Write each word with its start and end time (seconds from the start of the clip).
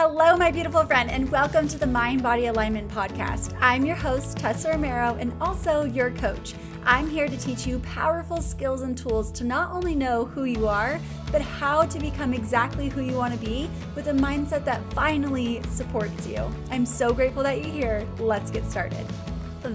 Hello, 0.00 0.36
my 0.36 0.52
beautiful 0.52 0.84
friend, 0.84 1.10
and 1.10 1.28
welcome 1.28 1.66
to 1.66 1.76
the 1.76 1.84
Mind 1.84 2.22
Body 2.22 2.46
Alignment 2.46 2.88
Podcast. 2.88 3.52
I'm 3.60 3.84
your 3.84 3.96
host, 3.96 4.36
Tessa 4.36 4.68
Romero, 4.68 5.16
and 5.18 5.32
also 5.40 5.86
your 5.86 6.12
coach. 6.12 6.54
I'm 6.84 7.10
here 7.10 7.26
to 7.26 7.36
teach 7.36 7.66
you 7.66 7.80
powerful 7.80 8.40
skills 8.40 8.82
and 8.82 8.96
tools 8.96 9.32
to 9.32 9.42
not 9.42 9.72
only 9.72 9.96
know 9.96 10.24
who 10.24 10.44
you 10.44 10.68
are, 10.68 11.00
but 11.32 11.42
how 11.42 11.82
to 11.82 11.98
become 11.98 12.32
exactly 12.32 12.88
who 12.88 13.00
you 13.00 13.16
want 13.16 13.34
to 13.34 13.44
be 13.44 13.68
with 13.96 14.06
a 14.06 14.12
mindset 14.12 14.64
that 14.66 14.80
finally 14.92 15.60
supports 15.64 16.28
you. 16.28 16.48
I'm 16.70 16.86
so 16.86 17.12
grateful 17.12 17.42
that 17.42 17.60
you're 17.60 17.74
here. 17.74 18.06
Let's 18.20 18.52
get 18.52 18.64
started. 18.66 19.04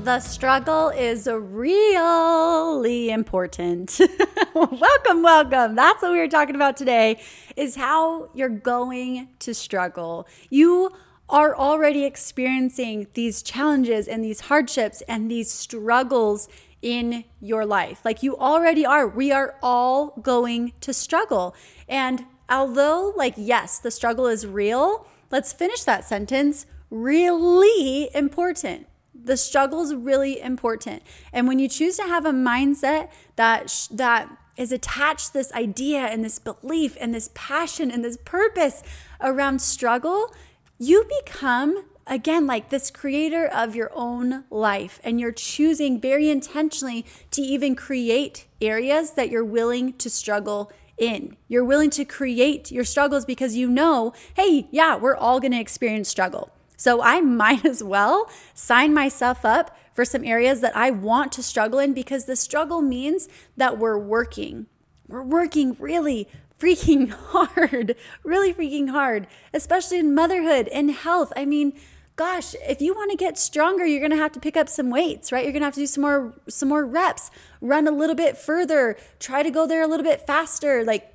The 0.02 0.20
struggle 0.22 0.90
is 0.90 1.30
really 1.32 3.12
important. 3.12 4.02
welcome, 4.56 5.22
welcome. 5.22 5.76
That's 5.76 6.02
what 6.02 6.12
we 6.12 6.20
are 6.20 6.28
talking 6.28 6.56
about 6.56 6.78
today 6.78 7.22
is 7.56 7.76
how 7.76 8.30
you're 8.34 8.50
going 8.50 9.30
to 9.40 9.54
struggle. 9.54 10.28
You 10.50 10.92
are 11.30 11.56
already 11.56 12.06
experiencing 12.06 13.06
these 13.14 13.44
challenges 13.44 14.08
and 14.08 14.24
these 14.24 14.42
hardships 14.42 15.02
and 15.08 15.30
these 15.30 15.52
struggles 15.52 16.50
in 16.82 17.24
your 17.40 17.64
life. 17.64 18.02
Like 18.04 18.24
you 18.24 18.36
already 18.36 18.88
are. 18.88 19.08
We 19.08 19.32
are 19.32 19.56
all 19.62 20.20
going 20.24 20.74
to 20.82 20.92
struggle. 20.92 21.56
And 21.88 22.26
although 22.50 23.14
like 23.16 23.36
yes, 23.38 23.78
the 23.78 23.92
struggle 23.92 24.26
is 24.26 24.48
real, 24.48 25.06
let's 25.30 25.54
finish 25.54 25.84
that 25.84 26.04
sentence. 26.04 26.66
Really 26.90 28.10
important 28.16 28.88
the 29.24 29.38
struggle 29.38 29.82
is 29.82 29.94
really 29.96 30.40
important. 30.40 31.04
And 31.32 31.48
when 31.48 31.60
you 31.60 31.68
choose 31.68 31.98
to 31.98 32.04
have 32.04 32.26
a 32.26 32.32
mindset 32.32 33.10
that 33.36 33.70
sh- 33.70 33.88
that 33.88 34.30
is 34.56 34.72
attached 34.72 35.34
this 35.34 35.52
idea 35.54 36.00
and 36.00 36.24
this 36.24 36.40
belief 36.40 36.96
and 37.00 37.14
this 37.14 37.30
passion 37.34 37.90
and 37.90 38.04
this 38.04 38.18
purpose 38.24 38.84
around 39.22 39.62
struggle, 39.62 40.34
you 40.78 41.06
become 41.26 41.86
again 42.06 42.46
like 42.46 42.70
this 42.70 42.92
creator 42.92 43.46
of 43.46 43.76
your 43.76 43.90
own 43.96 44.44
life 44.50 45.00
and 45.04 45.20
you're 45.20 45.32
choosing 45.32 46.00
very 46.00 46.30
intentionally 46.30 47.06
to 47.32 47.42
even 47.42 47.76
create 47.76 48.46
areas 48.62 49.12
that 49.12 49.30
you're 49.30 49.46
willing 49.46 49.94
to 49.94 50.10
struggle 50.10 50.72
in. 50.98 51.36
You're 51.48 51.66
willing 51.66 51.90
to 51.92 52.06
create 52.06 52.72
your 52.72 52.84
struggles 52.84 53.26
because 53.26 53.56
you 53.56 53.70
know, 53.70 54.14
hey, 54.36 54.68
yeah, 54.72 54.96
we're 54.96 55.16
all 55.16 55.40
going 55.40 55.52
to 55.52 55.60
experience 55.60 56.10
struggle. 56.10 56.52
So 56.84 57.02
I 57.02 57.22
might 57.44 57.66
as 57.66 57.82
well 57.82 58.30
sign 58.54 58.94
myself 58.94 59.46
up 59.46 59.78
for 59.94 60.04
some 60.04 60.26
areas 60.26 60.60
that 60.62 60.76
I 60.76 60.92
want 60.92 61.32
to 61.34 61.44
struggle 61.44 61.80
in 61.80 61.94
because 61.94 62.26
the 62.26 62.36
struggle 62.36 62.82
means 62.82 63.30
that 63.56 63.78
we're 63.78 63.98
working. 63.98 64.66
We're 65.08 65.24
working 65.24 65.78
really 65.80 66.28
freaking 66.60 67.10
hard, 67.30 67.96
really 68.24 68.54
freaking 68.54 68.90
hard, 68.90 69.28
especially 69.54 70.00
in 70.00 70.14
motherhood 70.14 70.68
and 70.70 70.92
health. 70.92 71.32
I 71.38 71.46
mean, 71.46 71.74
gosh, 72.18 72.54
if 72.68 72.82
you 72.82 72.94
want 72.94 73.12
to 73.12 73.18
get 73.18 73.38
stronger, 73.38 73.86
you're 73.86 74.02
going 74.02 74.12
to 74.12 74.18
have 74.18 74.34
to 74.34 74.40
pick 74.42 74.58
up 74.58 74.68
some 74.68 74.90
weights, 74.90 75.32
right? 75.32 75.46
You're 75.46 75.54
going 75.54 75.62
to 75.62 75.68
have 75.68 75.76
to 75.76 75.80
do 75.80 75.88
some 75.88 76.02
more 76.02 76.34
some 76.50 76.68
more 76.68 76.86
reps, 76.86 77.32
run 77.62 77.88
a 77.88 77.92
little 77.92 78.16
bit 78.16 78.38
further, 78.38 78.98
try 79.20 79.42
to 79.42 79.52
go 79.52 79.66
there 79.66 79.84
a 79.84 79.88
little 79.88 80.06
bit 80.06 80.20
faster. 80.28 80.84
Like 80.84 81.13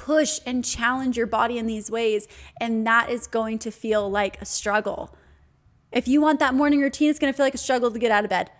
push 0.00 0.40
and 0.46 0.64
challenge 0.64 1.18
your 1.18 1.26
body 1.26 1.58
in 1.58 1.66
these 1.66 1.90
ways, 1.90 2.26
and 2.58 2.86
that 2.86 3.10
is 3.10 3.26
going 3.26 3.58
to 3.58 3.70
feel 3.70 4.10
like 4.10 4.40
a 4.40 4.46
struggle. 4.46 5.14
If 5.92 6.08
you 6.08 6.22
want 6.22 6.40
that 6.40 6.54
morning 6.54 6.80
routine, 6.80 7.10
it's 7.10 7.18
going 7.18 7.30
to 7.30 7.36
feel 7.36 7.44
like 7.44 7.54
a 7.54 7.58
struggle 7.58 7.90
to 7.90 7.98
get 7.98 8.10
out 8.10 8.24
of 8.24 8.30
bed. 8.30 8.50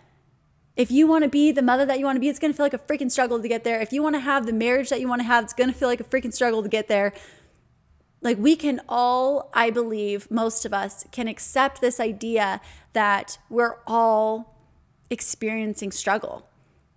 If 0.75 0.91
you 0.91 1.07
want 1.07 1.23
to 1.23 1.29
be 1.29 1.51
the 1.51 1.63
mother 1.63 1.83
that 1.85 1.97
you 1.97 2.05
want 2.05 2.17
to 2.17 2.19
be, 2.19 2.29
it's 2.29 2.37
going 2.37 2.53
to 2.53 2.55
feel 2.57 2.65
like 2.65 2.75
a 2.75 2.77
freaking 2.77 3.09
struggle 3.09 3.41
to 3.41 3.47
get 3.47 3.63
there. 3.63 3.81
If 3.81 3.91
you 3.91 4.03
want 4.03 4.15
to 4.15 4.19
have 4.19 4.45
the 4.45 4.53
marriage 4.53 4.89
that 4.89 5.01
you 5.01 5.07
want 5.07 5.21
to 5.21 5.25
have, 5.25 5.43
it's 5.45 5.53
going 5.53 5.71
to 5.71 5.75
feel 5.75 5.87
like 5.87 5.99
a 5.99 6.03
freaking 6.03 6.33
struggle 6.33 6.61
to 6.61 6.69
get 6.69 6.87
there. 6.87 7.11
Like 8.21 8.37
we 8.37 8.55
can 8.55 8.79
all, 8.87 9.49
I 9.53 9.71
believe, 9.71 10.29
most 10.29 10.63
of 10.63 10.73
us 10.73 11.05
can 11.11 11.27
accept 11.27 11.81
this 11.81 11.99
idea 11.99 12.61
that 12.93 13.39
we're 13.49 13.77
all 13.87 14.55
experiencing 15.09 15.91
struggle. 15.91 16.50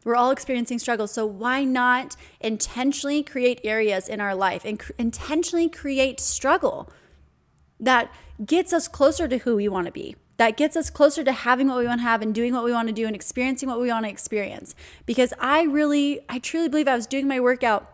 We're 0.05 0.17
all 0.17 0.31
experiencing 0.31 0.79
struggles. 0.79 1.13
So 1.13 1.27
why 1.27 1.65
not 1.65 2.17
intentionally 2.41 3.23
create 3.23 3.61
areas 3.65 4.09
in 4.09 4.20
our 4.20 4.35
life 4.35 4.65
and 4.65 4.79
cr- 4.79 4.92
intentionally 4.98 5.69
create 5.69 6.20
struggle 6.20 6.91
that 7.81 8.13
gets 8.45 8.73
us 8.73 8.87
closer 8.87 9.27
to 9.27 9.39
who 9.39 9.57
we 9.57 9.69
want 9.69 9.87
to 9.87 9.93
be? 9.93 10.17
That 10.37 10.57
gets 10.57 10.77
us 10.77 10.91
closer 10.91 11.25
to 11.25 11.33
having 11.33 11.69
what 11.69 11.79
we 11.79 11.87
want 11.87 12.01
to 12.01 12.05
have 12.05 12.20
and 12.20 12.35
doing 12.35 12.53
what 12.53 12.64
we 12.64 12.73
want 12.73 12.89
to 12.89 12.95
do 12.95 13.07
and 13.07 13.14
experiencing 13.14 13.69
what 13.69 13.81
we 13.81 13.89
want 13.89 14.05
to 14.05 14.11
experience. 14.11 14.75
Because 15.07 15.33
I 15.41 15.63
really, 15.63 16.20
I 16.29 16.39
truly 16.39 16.69
believe 16.69 16.89
I 16.89 16.97
was 16.97 17.07
doing 17.07 17.27
my 17.27 17.41
workout 17.41 17.91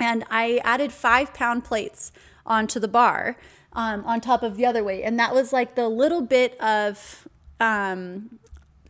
and 0.00 0.24
I 0.30 0.60
added 0.64 0.92
five 0.92 1.34
pound 1.34 1.64
plates 1.64 2.10
onto 2.46 2.80
the 2.80 2.88
bar 2.88 3.36
um, 3.74 4.04
on 4.04 4.20
top 4.20 4.42
of 4.42 4.56
the 4.56 4.66
other 4.66 4.82
weight. 4.82 5.02
And 5.02 5.18
that 5.18 5.34
was 5.34 5.52
like 5.52 5.74
the 5.74 5.88
little 5.88 6.22
bit 6.22 6.58
of 6.60 7.28
um, 7.60 8.38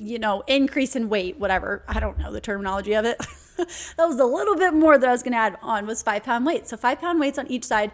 you 0.04 0.18
know, 0.18 0.42
increase 0.46 0.94
in 0.94 1.08
weight, 1.08 1.38
whatever. 1.38 1.82
I 1.88 1.98
don't 1.98 2.18
know 2.18 2.30
the 2.30 2.40
terminology 2.40 2.92
of 2.92 3.06
it. 3.06 3.18
that 3.56 4.06
was 4.06 4.20
a 4.20 4.26
little 4.26 4.54
bit 4.54 4.74
more 4.74 4.98
that 4.98 5.08
I 5.08 5.12
was 5.12 5.22
going 5.22 5.32
to 5.32 5.38
add 5.38 5.56
on 5.62 5.86
was 5.86 6.02
five 6.02 6.24
pound 6.24 6.44
weights. 6.44 6.70
So 6.70 6.76
five 6.76 7.00
pound 7.00 7.20
weights 7.20 7.38
on 7.38 7.46
each 7.46 7.64
side 7.64 7.90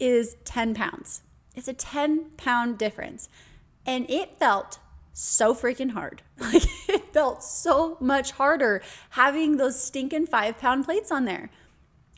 is 0.00 0.36
10 0.44 0.74
pounds. 0.74 1.22
It's 1.54 1.68
a 1.68 1.72
10 1.72 2.30
pound 2.36 2.78
difference. 2.78 3.28
And 3.86 4.10
it 4.10 4.38
felt 4.38 4.80
so 5.12 5.54
freaking 5.54 5.92
hard. 5.92 6.22
Like 6.40 6.64
it 6.88 7.12
felt 7.12 7.44
so 7.44 7.96
much 8.00 8.32
harder 8.32 8.82
having 9.10 9.56
those 9.56 9.80
stinking 9.80 10.26
five 10.26 10.58
pound 10.58 10.84
plates 10.84 11.12
on 11.12 11.24
there. 11.24 11.50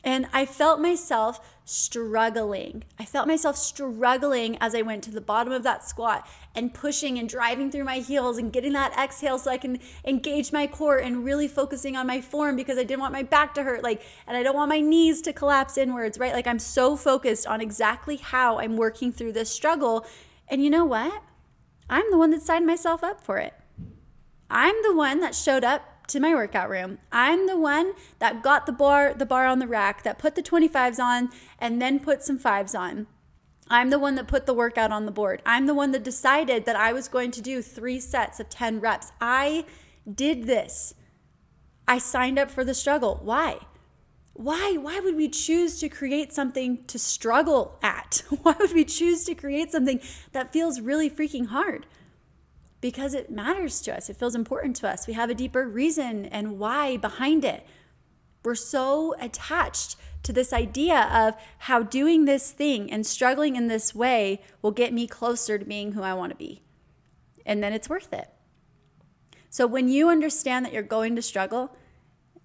And 0.03 0.27
I 0.33 0.45
felt 0.45 0.79
myself 0.79 1.39
struggling. 1.63 2.83
I 2.97 3.05
felt 3.05 3.27
myself 3.27 3.57
struggling 3.57 4.57
as 4.59 4.73
I 4.73 4.81
went 4.81 5.03
to 5.03 5.11
the 5.11 5.21
bottom 5.21 5.53
of 5.53 5.63
that 5.63 5.87
squat 5.87 6.27
and 6.55 6.73
pushing 6.73 7.19
and 7.19 7.27
driving 7.27 7.69
through 7.69 7.83
my 7.83 7.97
heels 7.97 8.37
and 8.37 8.51
getting 8.51 8.73
that 8.73 8.97
exhale 8.97 9.37
so 9.37 9.51
I 9.51 9.57
can 9.57 9.79
engage 10.05 10.51
my 10.51 10.67
core 10.67 10.97
and 10.97 11.25
really 11.25 11.47
focusing 11.47 11.95
on 11.95 12.07
my 12.07 12.21
form 12.21 12.55
because 12.55 12.77
I 12.77 12.83
didn't 12.83 13.01
want 13.01 13.13
my 13.13 13.23
back 13.23 13.53
to 13.55 13.63
hurt 13.63 13.83
like 13.83 14.01
and 14.25 14.37
I 14.37 14.43
don't 14.43 14.55
want 14.55 14.69
my 14.69 14.79
knees 14.79 15.21
to 15.23 15.33
collapse 15.33 15.77
inwards, 15.77 16.17
right? 16.17 16.33
Like 16.33 16.47
I'm 16.47 16.59
so 16.59 16.95
focused 16.95 17.45
on 17.45 17.61
exactly 17.61 18.17
how 18.17 18.59
I'm 18.59 18.77
working 18.77 19.11
through 19.11 19.33
this 19.33 19.51
struggle. 19.51 20.05
And 20.47 20.63
you 20.63 20.69
know 20.69 20.85
what? 20.85 21.23
I'm 21.89 22.05
the 22.09 22.17
one 22.17 22.31
that 22.31 22.41
signed 22.41 22.65
myself 22.65 23.03
up 23.03 23.21
for 23.21 23.37
it. 23.37 23.53
I'm 24.49 24.75
the 24.83 24.95
one 24.95 25.19
that 25.19 25.35
showed 25.35 25.63
up 25.63 26.07
to 26.07 26.19
my 26.19 26.33
workout 26.33 26.69
room. 26.69 26.99
I'm 27.11 27.47
the 27.47 27.57
one 27.57 27.93
that 28.19 28.43
got 28.43 28.65
the 28.65 28.71
bar 28.71 29.13
the 29.13 29.25
bar 29.25 29.45
on 29.45 29.59
the 29.59 29.67
rack, 29.67 30.03
that 30.03 30.19
put 30.19 30.35
the 30.35 30.43
25s 30.43 30.99
on 30.99 31.29
and 31.59 31.81
then 31.81 31.99
put 31.99 32.23
some 32.23 32.37
fives 32.37 32.75
on. 32.75 33.07
I'm 33.67 33.89
the 33.89 33.99
one 33.99 34.15
that 34.15 34.27
put 34.27 34.45
the 34.45 34.53
workout 34.53 34.91
on 34.91 35.05
the 35.05 35.11
board. 35.11 35.41
I'm 35.45 35.65
the 35.65 35.73
one 35.73 35.91
that 35.91 36.03
decided 36.03 36.65
that 36.65 36.75
I 36.75 36.93
was 36.93 37.07
going 37.07 37.31
to 37.31 37.41
do 37.41 37.61
3 37.61 37.99
sets 37.99 38.39
of 38.39 38.49
10 38.49 38.79
reps. 38.79 39.11
I 39.19 39.65
did 40.11 40.45
this. 40.45 40.93
I 41.87 41.97
signed 41.97 42.37
up 42.37 42.51
for 42.51 42.63
the 42.63 42.73
struggle. 42.73 43.19
Why? 43.23 43.59
Why? 44.33 44.77
Why 44.79 44.99
would 44.99 45.15
we 45.15 45.29
choose 45.29 45.79
to 45.79 45.89
create 45.89 46.33
something 46.33 46.83
to 46.85 46.99
struggle 46.99 47.79
at? 47.81 48.23
Why 48.43 48.55
would 48.59 48.73
we 48.73 48.85
choose 48.85 49.23
to 49.25 49.35
create 49.35 49.71
something 49.71 49.99
that 50.31 50.53
feels 50.53 50.81
really 50.81 51.09
freaking 51.09 51.47
hard? 51.47 51.87
because 52.85 53.15
it 53.15 53.31
matters 53.31 53.81
to 53.81 53.95
us. 53.97 54.11
It 54.11 54.15
feels 54.15 54.35
important 54.35 54.75
to 54.75 54.87
us. 54.87 55.07
We 55.07 55.13
have 55.13 55.31
a 55.31 55.33
deeper 55.33 55.67
reason 55.67 56.27
and 56.27 56.59
why 56.59 56.97
behind 56.97 57.43
it. 57.43 57.65
We're 58.43 58.53
so 58.53 59.15
attached 59.19 59.95
to 60.25 60.33
this 60.33 60.51
idea 60.53 61.09
of 61.11 61.35
how 61.59 61.81
doing 61.81 62.25
this 62.25 62.51
thing 62.51 62.91
and 62.91 63.05
struggling 63.05 63.55
in 63.55 63.67
this 63.67 63.95
way 63.95 64.41
will 64.61 64.71
get 64.71 64.93
me 64.93 65.07
closer 65.07 65.57
to 65.57 65.65
being 65.65 65.93
who 65.93 66.01
I 66.01 66.13
want 66.13 66.31
to 66.31 66.37
be. 66.37 66.61
And 67.45 67.63
then 67.63 67.73
it's 67.73 67.89
worth 67.89 68.11
it. 68.11 68.29
So 69.49 69.65
when 69.65 69.87
you 69.87 70.09
understand 70.09 70.65
that 70.65 70.73
you're 70.73 70.83
going 70.83 71.15
to 71.15 71.21
struggle 71.21 71.75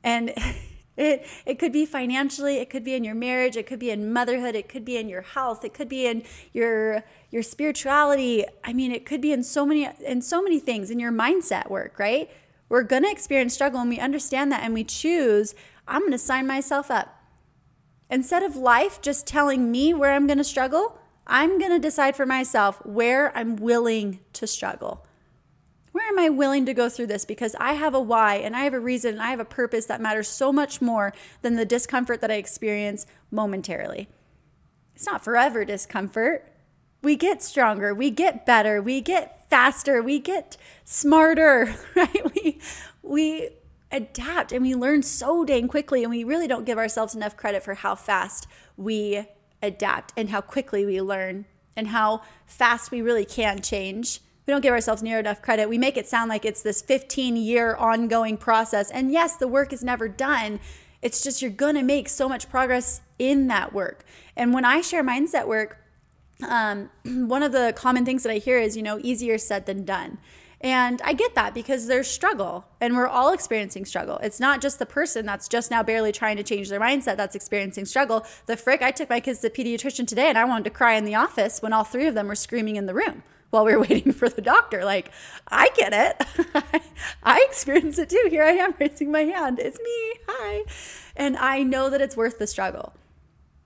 and 0.04 0.32
It, 1.00 1.26
it 1.46 1.58
could 1.58 1.72
be 1.72 1.86
financially, 1.86 2.56
it 2.56 2.68
could 2.68 2.84
be 2.84 2.94
in 2.94 3.04
your 3.04 3.14
marriage, 3.14 3.56
it 3.56 3.66
could 3.66 3.78
be 3.78 3.90
in 3.90 4.12
motherhood, 4.12 4.54
it 4.54 4.68
could 4.68 4.84
be 4.84 4.98
in 4.98 5.08
your 5.08 5.22
health, 5.22 5.64
it 5.64 5.72
could 5.72 5.88
be 5.88 6.06
in 6.06 6.24
your 6.52 7.04
your 7.30 7.42
spirituality. 7.42 8.44
I 8.62 8.74
mean, 8.74 8.92
it 8.92 9.06
could 9.06 9.22
be 9.22 9.32
in 9.32 9.42
so 9.42 9.64
many 9.64 9.88
in 10.04 10.20
so 10.20 10.42
many 10.42 10.58
things 10.58 10.90
in 10.90 11.00
your 11.00 11.10
mindset 11.10 11.70
work, 11.70 11.98
right? 11.98 12.28
We're 12.68 12.82
to 12.82 13.10
experience 13.10 13.54
struggle 13.54 13.80
and 13.80 13.88
we 13.88 13.98
understand 13.98 14.52
that 14.52 14.62
and 14.62 14.74
we 14.74 14.84
choose, 14.84 15.54
I'm 15.88 16.02
to 16.12 16.18
sign 16.18 16.46
myself 16.46 16.90
up. 16.90 17.19
Instead 18.10 18.42
of 18.42 18.56
life 18.56 19.00
just 19.00 19.26
telling 19.26 19.70
me 19.70 19.94
where 19.94 20.12
I'm 20.12 20.26
going 20.26 20.38
to 20.38 20.44
struggle, 20.44 20.98
I'm 21.26 21.58
going 21.58 21.70
to 21.70 21.78
decide 21.78 22.16
for 22.16 22.26
myself 22.26 22.84
where 22.84 23.34
I'm 23.36 23.54
willing 23.54 24.18
to 24.32 24.48
struggle. 24.48 25.06
Where 25.92 26.08
am 26.08 26.18
I 26.18 26.28
willing 26.28 26.66
to 26.66 26.74
go 26.74 26.88
through 26.88 27.06
this? 27.06 27.24
Because 27.24 27.54
I 27.60 27.74
have 27.74 27.94
a 27.94 28.00
why 28.00 28.36
and 28.36 28.56
I 28.56 28.60
have 28.60 28.74
a 28.74 28.80
reason 28.80 29.14
and 29.14 29.22
I 29.22 29.30
have 29.30 29.40
a 29.40 29.44
purpose 29.44 29.86
that 29.86 30.00
matters 30.00 30.28
so 30.28 30.52
much 30.52 30.82
more 30.82 31.12
than 31.42 31.54
the 31.54 31.64
discomfort 31.64 32.20
that 32.20 32.30
I 32.30 32.34
experience 32.34 33.06
momentarily. 33.30 34.08
It's 34.94 35.06
not 35.06 35.24
forever 35.24 35.64
discomfort. 35.64 36.46
We 37.02 37.16
get 37.16 37.42
stronger, 37.42 37.94
we 37.94 38.10
get 38.10 38.44
better, 38.44 38.82
we 38.82 39.00
get 39.00 39.48
faster, 39.48 40.02
we 40.02 40.18
get 40.18 40.56
smarter, 40.84 41.74
right? 41.96 42.34
We, 42.34 42.60
we 43.02 43.50
adapt 43.92 44.52
and 44.52 44.62
we 44.62 44.74
learn 44.74 45.02
so 45.02 45.44
dang 45.44 45.68
quickly, 45.68 46.02
and 46.02 46.10
we 46.10 46.24
really 46.24 46.46
don't 46.46 46.64
give 46.64 46.78
ourselves 46.78 47.14
enough 47.14 47.36
credit 47.36 47.62
for 47.62 47.74
how 47.74 47.94
fast 47.94 48.46
we 48.76 49.26
adapt 49.62 50.12
and 50.16 50.30
how 50.30 50.40
quickly 50.40 50.84
we 50.86 51.00
learn 51.00 51.44
and 51.76 51.88
how 51.88 52.22
fast 52.46 52.90
we 52.90 53.02
really 53.02 53.24
can 53.24 53.60
change. 53.60 54.20
We 54.46 54.52
don't 54.52 54.62
give 54.62 54.72
ourselves 54.72 55.02
near 55.02 55.18
enough 55.18 55.42
credit. 55.42 55.68
We 55.68 55.78
make 55.78 55.96
it 55.96 56.08
sound 56.08 56.28
like 56.28 56.44
it's 56.44 56.62
this 56.62 56.82
15 56.82 57.36
year 57.36 57.76
ongoing 57.76 58.36
process. 58.36 58.90
And 58.90 59.12
yes, 59.12 59.36
the 59.36 59.48
work 59.48 59.72
is 59.72 59.84
never 59.84 60.08
done. 60.08 60.60
It's 61.02 61.22
just 61.22 61.40
you're 61.40 61.50
going 61.50 61.76
to 61.76 61.82
make 61.82 62.08
so 62.08 62.28
much 62.28 62.50
progress 62.50 63.00
in 63.18 63.46
that 63.48 63.72
work. 63.72 64.04
And 64.36 64.52
when 64.52 64.64
I 64.64 64.80
share 64.80 65.04
mindset 65.04 65.46
work, 65.46 65.78
um, 66.46 66.90
one 67.04 67.42
of 67.42 67.52
the 67.52 67.72
common 67.76 68.04
things 68.04 68.22
that 68.22 68.32
I 68.32 68.38
hear 68.38 68.58
is, 68.58 68.76
you 68.76 68.82
know, 68.82 68.98
easier 69.02 69.38
said 69.38 69.66
than 69.66 69.84
done. 69.84 70.18
And 70.60 71.00
I 71.02 71.14
get 71.14 71.34
that 71.36 71.54
because 71.54 71.86
there's 71.86 72.06
struggle 72.06 72.66
and 72.80 72.94
we're 72.94 73.06
all 73.06 73.32
experiencing 73.32 73.86
struggle. 73.86 74.18
It's 74.18 74.38
not 74.38 74.60
just 74.60 74.78
the 74.78 74.84
person 74.84 75.24
that's 75.24 75.48
just 75.48 75.70
now 75.70 75.82
barely 75.82 76.12
trying 76.12 76.36
to 76.36 76.42
change 76.42 76.68
their 76.68 76.80
mindset 76.80 77.16
that's 77.16 77.34
experiencing 77.34 77.86
struggle. 77.86 78.26
The 78.44 78.58
frick, 78.58 78.82
I 78.82 78.90
took 78.90 79.08
my 79.08 79.20
kids 79.20 79.40
to 79.40 79.48
pediatrician 79.48 80.06
today 80.06 80.28
and 80.28 80.36
I 80.36 80.44
wanted 80.44 80.64
to 80.64 80.70
cry 80.70 80.94
in 80.94 81.06
the 81.06 81.14
office 81.14 81.62
when 81.62 81.72
all 81.72 81.84
three 81.84 82.06
of 82.06 82.14
them 82.14 82.28
were 82.28 82.34
screaming 82.34 82.76
in 82.76 82.84
the 82.84 82.94
room 82.94 83.22
while 83.48 83.64
we 83.64 83.74
were 83.74 83.80
waiting 83.88 84.12
for 84.12 84.28
the 84.28 84.42
doctor. 84.42 84.84
Like, 84.84 85.10
I 85.48 85.70
get 85.76 85.94
it. 85.94 86.82
I 87.22 87.46
experience 87.48 87.98
it 87.98 88.10
too. 88.10 88.26
Here 88.28 88.44
I 88.44 88.52
am 88.52 88.74
raising 88.78 89.10
my 89.10 89.22
hand. 89.22 89.58
It's 89.58 89.78
me. 89.78 90.20
Hi. 90.28 90.64
And 91.16 91.38
I 91.38 91.62
know 91.62 91.88
that 91.88 92.02
it's 92.02 92.18
worth 92.18 92.38
the 92.38 92.46
struggle. 92.46 92.92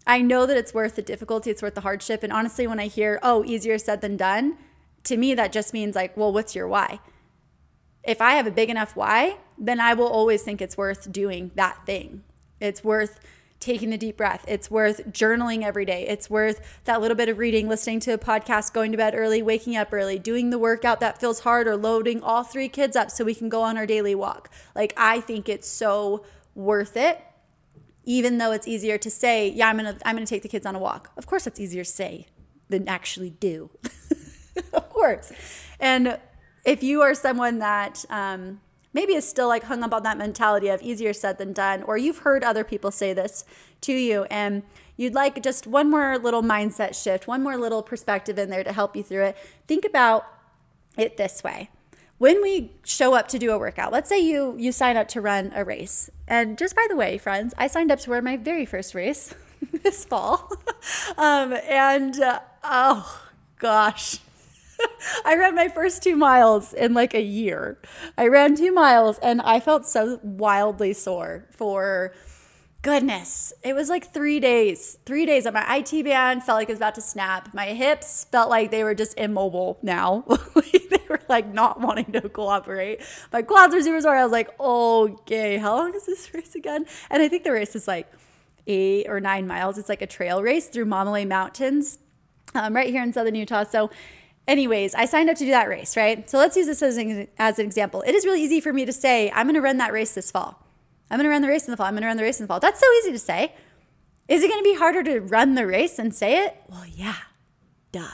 I 0.07 0.21
know 0.21 0.47
that 0.47 0.57
it's 0.57 0.75
worth 0.75 0.97
the 0.97 1.03
difficulty, 1.03 1.51
it's 1.51 1.63
worth 1.63 1.75
the 1.75 1.81
hardship. 1.81 2.23
And 2.23 2.33
honestly, 2.33 2.67
when 2.67 2.79
I 2.79 2.87
hear, 2.89 3.19
oh, 3.23 3.43
easier 3.45 3.79
said 3.79 4.01
than 4.03 4.17
done, 4.19 4.59
to 5.05 5.17
me, 5.17 5.35
that 5.35 5.53
just 5.53 5.73
means 5.73 5.95
like, 5.95 6.17
well, 6.17 6.33
what's 6.33 6.55
your 6.55 6.69
why? 6.69 7.01
If 8.03 8.21
I 8.21 8.33
have 8.33 8.47
a 8.47 8.51
big 8.51 8.71
enough 8.71 8.97
why, 8.97 9.39
then 9.57 9.81
I 9.81 9.95
will 9.95 10.09
always 10.09 10.43
think 10.43 10.61
it's 10.61 10.77
worth 10.77 11.11
doing 11.11 11.53
that 11.55 11.87
thing. 11.87 12.23
It's 12.61 12.85
worth 12.85 13.21
taking 13.61 13.93
a 13.95 13.99
deep 13.99 14.19
breath. 14.19 14.45
It's 14.47 14.71
worth 14.71 15.07
journaling 15.09 15.63
every 15.63 15.87
day. 15.87 16.07
It's 16.07 16.29
worth 16.29 16.81
that 16.85 17.01
little 17.01 17.17
bit 17.17 17.31
of 17.31 17.39
reading, 17.39 17.67
listening 17.67 18.01
to 18.01 18.13
a 18.13 18.19
podcast, 18.19 18.75
going 18.75 18.93
to 18.93 18.99
bed 18.99 19.15
early, 19.17 19.43
waking 19.43 19.77
up 19.77 19.89
early, 19.93 20.19
doing 20.19 20.51
the 20.51 20.59
workout 20.59 21.01
that 21.01 21.19
feels 21.19 21.41
hard, 21.41 21.67
or 21.67 21.77
loading 21.77 22.23
all 22.23 22.43
three 22.45 22.69
kids 22.69 22.95
up 22.95 23.11
so 23.11 23.25
we 23.25 23.35
can 23.35 23.49
go 23.49 23.63
on 23.63 23.79
our 23.79 23.87
daily 23.87 24.15
walk. 24.15 24.51
Like, 24.75 24.93
I 24.97 25.21
think 25.21 25.49
it's 25.49 25.69
so 25.69 26.27
worth 26.55 26.97
it. 26.97 27.23
Even 28.05 28.37
though 28.37 28.53
it's 28.53 28.69
easier 28.69 28.99
to 28.99 29.11
say, 29.11 29.49
yeah, 29.49 29.69
I'm 29.69 29.77
gonna 29.79 29.97
I'm 30.05 30.15
gonna 30.15 30.27
take 30.27 30.43
the 30.43 30.49
kids 30.49 30.67
on 30.67 30.75
a 30.75 30.79
walk. 30.79 31.11
Of 31.17 31.25
course, 31.27 31.45
that's 31.45 31.59
easier 31.59 31.85
to 31.85 31.91
say 31.91 32.27
than 32.69 32.87
actually 32.87 33.31
do. 33.31 33.71
of 34.73 34.89
course. 34.91 35.33
And 35.81 36.19
if 36.65 36.83
you 36.83 37.03
are 37.03 37.15
someone 37.15 37.59
that 37.59 38.05
um, 38.11 38.61
maybe 38.93 39.15
is 39.15 39.29
still 39.29 39.49
like 39.49 39.65
hung 39.65 39.83
up 39.83 39.93
on 39.93 40.03
that 40.05 40.17
mentality 40.17 40.69
of 40.69 40.81
easier 40.83 41.13
said 41.13 41.39
than 41.39 41.53
done, 41.53 41.83
or 41.83 41.99
you've 41.99 42.19
heard 42.19 42.43
other 42.43 42.65
people 42.65 42.91
say 42.91 43.13
this 43.13 43.45
to 43.83 43.93
you, 43.93 44.25
and 44.25 44.63
you'd 44.97 45.15
like 45.15 45.43
just 45.43 45.67
one 45.67 45.91
more 45.91 46.19
little 46.19 46.43
mindset 46.43 47.01
shift, 47.01 47.27
one 47.27 47.43
more 47.43 47.57
little 47.57 47.83
perspective 47.83 48.39
in 48.39 48.51
there 48.51 48.65
to 48.65 48.73
help 48.73 48.97
you 48.97 49.03
through 49.03 49.25
it, 49.25 49.37
think 49.67 49.85
about 49.85 50.27
it 50.97 51.17
this 51.17 51.43
way. 51.43 51.71
When 52.19 52.41
we 52.41 52.73
show 52.85 53.15
up 53.15 53.27
to 53.29 53.39
do 53.39 53.51
a 53.51 53.59
workout, 53.59 53.93
let's 53.93 54.09
say 54.09 54.21
you 54.21 54.55
you 54.57 54.71
sign 54.71 54.97
up 54.97 55.09
to 55.09 55.21
run 55.21 55.53
a 55.55 55.65
race. 55.65 56.09
And 56.29 56.57
just 56.57 56.77
by 56.77 56.87
the 56.89 56.97
way, 56.97 57.19
friends, 57.19 57.53
I 57.59 57.67
signed 57.67 57.91
up 57.91 57.99
to 58.01 58.11
run 58.11 58.25
my 58.25 58.37
very 58.37 58.65
first 58.65 58.95
race 58.95 59.35
this 59.83 60.05
fall. 60.05 60.53
um, 61.19 61.53
and 61.69 62.19
uh, 62.21 62.41
oh 62.63 63.23
gosh, 63.59 64.21
I 65.25 65.37
ran 65.37 65.55
my 65.55 65.69
first 65.69 66.03
two 66.03 66.17
miles 66.17 66.73
in 66.73 66.95
like 66.95 67.15
a 67.15 67.23
year. 67.23 67.79
I 68.17 68.29
ran 68.29 68.57
two 68.57 68.73
miles 68.73 69.19
and 69.19 69.41
I 69.43 69.61
felt 69.61 69.87
so 69.87 70.21
wildly 70.23 70.93
sore 70.93 71.47
for 71.51 72.13
goodness. 72.85 73.53
It 73.63 73.75
was 73.75 73.89
like 73.89 74.13
three 74.13 74.39
days. 74.41 74.99
Three 75.07 75.25
days. 75.25 75.47
My 75.47 75.77
IT 75.77 76.05
band 76.05 76.45
felt 76.45 76.57
like 76.57 76.69
it 76.69 76.73
was 76.73 76.79
about 76.79 76.95
to 76.97 77.01
snap. 77.01 77.53
My 77.55 77.67
hips 77.67 78.25
felt 78.31 78.51
like 78.51 78.71
they 78.71 78.85
were 78.85 78.95
just 78.95 79.19
immobile 79.19 79.79
now. 79.83 80.25
they 80.55 81.01
were 81.09 81.21
like 81.29 81.53
not 81.53 81.81
wanting 81.81 82.13
to 82.13 82.29
cooperate. 82.29 83.01
My 83.33 83.43
quads 83.43 83.75
were 83.75 83.81
super 83.81 84.01
sore. 84.03 84.17
I 84.17 84.23
was 84.23 84.33
like, 84.33 84.59
okay, 84.61 85.57
how 85.57 85.77
long 85.77 85.95
is 85.95 86.07
this 86.07 86.33
race 86.35 86.55
again? 86.55 86.85
And 87.11 87.23
I 87.23 87.29
think 87.29 87.45
the 87.45 87.53
race 87.53 87.75
is 87.75 87.89
like 87.89 88.13
eight 88.67 89.07
or 89.09 89.19
nine 89.19 89.47
miles. 89.47 89.79
It's 89.79 89.89
like 89.89 90.03
a 90.03 90.07
trail 90.07 90.43
race 90.43 90.69
through 90.69 90.85
Maumale 90.87 91.27
Mountains. 91.27 91.99
Um, 92.55 92.77
right 92.77 92.91
here 92.91 93.03
in 93.03 93.13
southern 93.13 93.35
Utah. 93.35 93.65
So 93.65 93.91
Anyways, 94.47 94.95
I 94.95 95.07
signed 95.07 95.31
up 95.31 95.37
to 95.37 95.45
do 95.45 95.51
that 95.51 95.69
race, 95.69 95.97
right? 95.97 96.29
So 96.29 96.39
let's 96.39 96.57
use 96.57 96.67
this 96.67 96.83
as 96.83 96.97
an, 96.99 97.29
as 97.39 97.59
an 97.59 97.65
example. 97.65 98.03
It 98.07 98.15
is 98.15 98.27
really 98.27 98.43
easy 98.43 98.61
for 98.61 98.73
me 98.73 98.85
to 98.85 98.93
say, 98.93 99.31
I'm 99.31 99.47
going 99.47 99.55
to 99.55 99.63
run 99.63 99.79
that 99.79 99.93
race 99.93 100.15
this 100.15 100.31
fall. 100.31 100.63
I'm 101.11 101.19
going 101.19 101.25
to 101.25 101.31
run 101.31 101.43
the 101.43 101.49
race 101.49 101.67
in 101.67 101.71
the 101.71 101.77
fall. 101.77 101.87
I'm 101.87 101.95
going 101.95 102.03
to 102.03 102.09
run 102.09 102.17
the 102.17 102.23
race 102.23 102.41
in 102.41 102.45
the 102.45 102.49
fall. 102.49 102.61
That's 102.61 102.81
so 102.81 102.87
easy 102.99 103.13
to 103.13 103.19
say. 103.19 103.55
Is 104.29 104.43
it 104.43 104.49
going 104.49 104.61
to 104.61 104.65
be 104.65 104.75
harder 104.75 105.03
to 105.03 105.21
run 105.21 105.55
the 105.55 105.67
race 105.67 105.99
and 105.99 106.15
say 106.15 106.45
it? 106.45 106.57
Well, 106.69 106.87
yeah, 106.87 107.17
duh. 107.93 108.09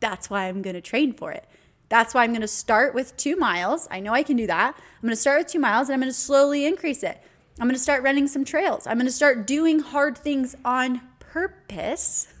That's 0.00 0.28
why 0.28 0.48
I'm 0.48 0.60
going 0.60 0.74
to 0.74 0.82
train 0.82 1.14
for 1.14 1.32
it. 1.32 1.46
That's 1.88 2.12
why 2.12 2.24
I'm 2.24 2.30
going 2.30 2.40
to 2.42 2.48
start 2.48 2.94
with 2.94 3.16
two 3.16 3.36
miles. 3.36 3.88
I 3.90 4.00
know 4.00 4.12
I 4.12 4.22
can 4.22 4.36
do 4.36 4.46
that. 4.46 4.74
I'm 4.76 5.02
going 5.02 5.12
to 5.12 5.16
start 5.16 5.38
with 5.38 5.46
two 5.48 5.60
miles 5.60 5.88
and 5.88 5.94
I'm 5.94 6.00
going 6.00 6.12
to 6.12 6.18
slowly 6.18 6.66
increase 6.66 7.02
it. 7.02 7.22
I'm 7.58 7.66
going 7.66 7.76
to 7.76 7.80
start 7.80 8.02
running 8.02 8.26
some 8.26 8.44
trails. 8.44 8.86
I'm 8.86 8.96
going 8.96 9.06
to 9.06 9.12
start 9.12 9.46
doing 9.46 9.78
hard 9.78 10.18
things 10.18 10.56
on 10.64 11.00
purpose 11.20 12.33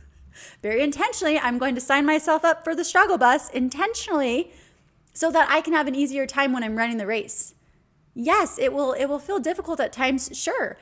very 0.62 0.82
intentionally, 0.82 1.38
I'm 1.38 1.58
going 1.58 1.74
to 1.74 1.80
sign 1.80 2.06
myself 2.06 2.44
up 2.44 2.64
for 2.64 2.74
the 2.74 2.84
struggle 2.84 3.18
bus 3.18 3.50
intentionally 3.50 4.52
so 5.12 5.30
that 5.30 5.48
I 5.50 5.60
can 5.60 5.72
have 5.72 5.86
an 5.86 5.94
easier 5.94 6.26
time 6.26 6.52
when 6.52 6.64
I'm 6.64 6.76
running 6.76 6.96
the 6.96 7.06
race. 7.06 7.54
Yes, 8.14 8.58
it 8.58 8.72
will 8.72 8.92
it 8.92 9.06
will 9.06 9.18
feel 9.18 9.38
difficult 9.38 9.80
at 9.80 9.92
times, 9.92 10.30
sure. 10.32 10.76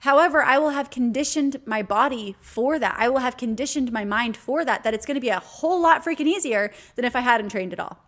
However, 0.00 0.42
I 0.42 0.58
will 0.58 0.70
have 0.70 0.90
conditioned 0.90 1.62
my 1.64 1.82
body 1.82 2.36
for 2.40 2.78
that. 2.78 2.94
I 2.98 3.08
will 3.08 3.20
have 3.20 3.38
conditioned 3.38 3.90
my 3.90 4.04
mind 4.04 4.36
for 4.36 4.62
that 4.64 4.84
that 4.84 4.92
it's 4.92 5.06
going 5.06 5.14
to 5.14 5.20
be 5.20 5.30
a 5.30 5.38
whole 5.38 5.80
lot 5.80 6.04
freaking 6.04 6.26
easier 6.26 6.72
than 6.94 7.06
if 7.06 7.16
I 7.16 7.20
hadn't 7.20 7.48
trained 7.48 7.72
at 7.72 7.80
all. 7.80 7.98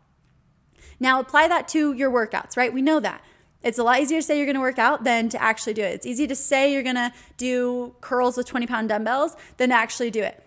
Now, 1.01 1.21
apply 1.21 1.49
that 1.49 1.69
to 1.69 1.93
your 1.93 2.11
workouts, 2.11 2.57
right? 2.57 2.73
We 2.73 2.83
know 2.83 3.01
that. 3.01 3.23
It's 3.63 3.79
a 3.79 3.83
lot 3.83 4.01
easier 4.01 4.19
to 4.19 4.23
say 4.23 4.37
you're 4.37 4.47
going 4.47 4.55
to 4.55 4.61
work 4.61 4.79
out 4.79 5.05
than 5.05 5.29
to 5.31 5.43
actually 5.43 5.75
do 5.75 5.83
it. 5.83 5.95
It's 5.95 6.07
easy 6.07 6.27
to 6.27 6.37
say 6.37 6.73
you're 6.73 6.83
going 6.83 6.97
to 6.97 7.13
do 7.37 7.95
curls 8.01 8.37
with 8.37 8.47
20 8.47 8.67
pound 8.67 8.89
dumbbells 8.89 9.37
than 9.57 9.71
to 9.71 9.75
actually 9.75 10.11
do 10.11 10.23
it. 10.23 10.46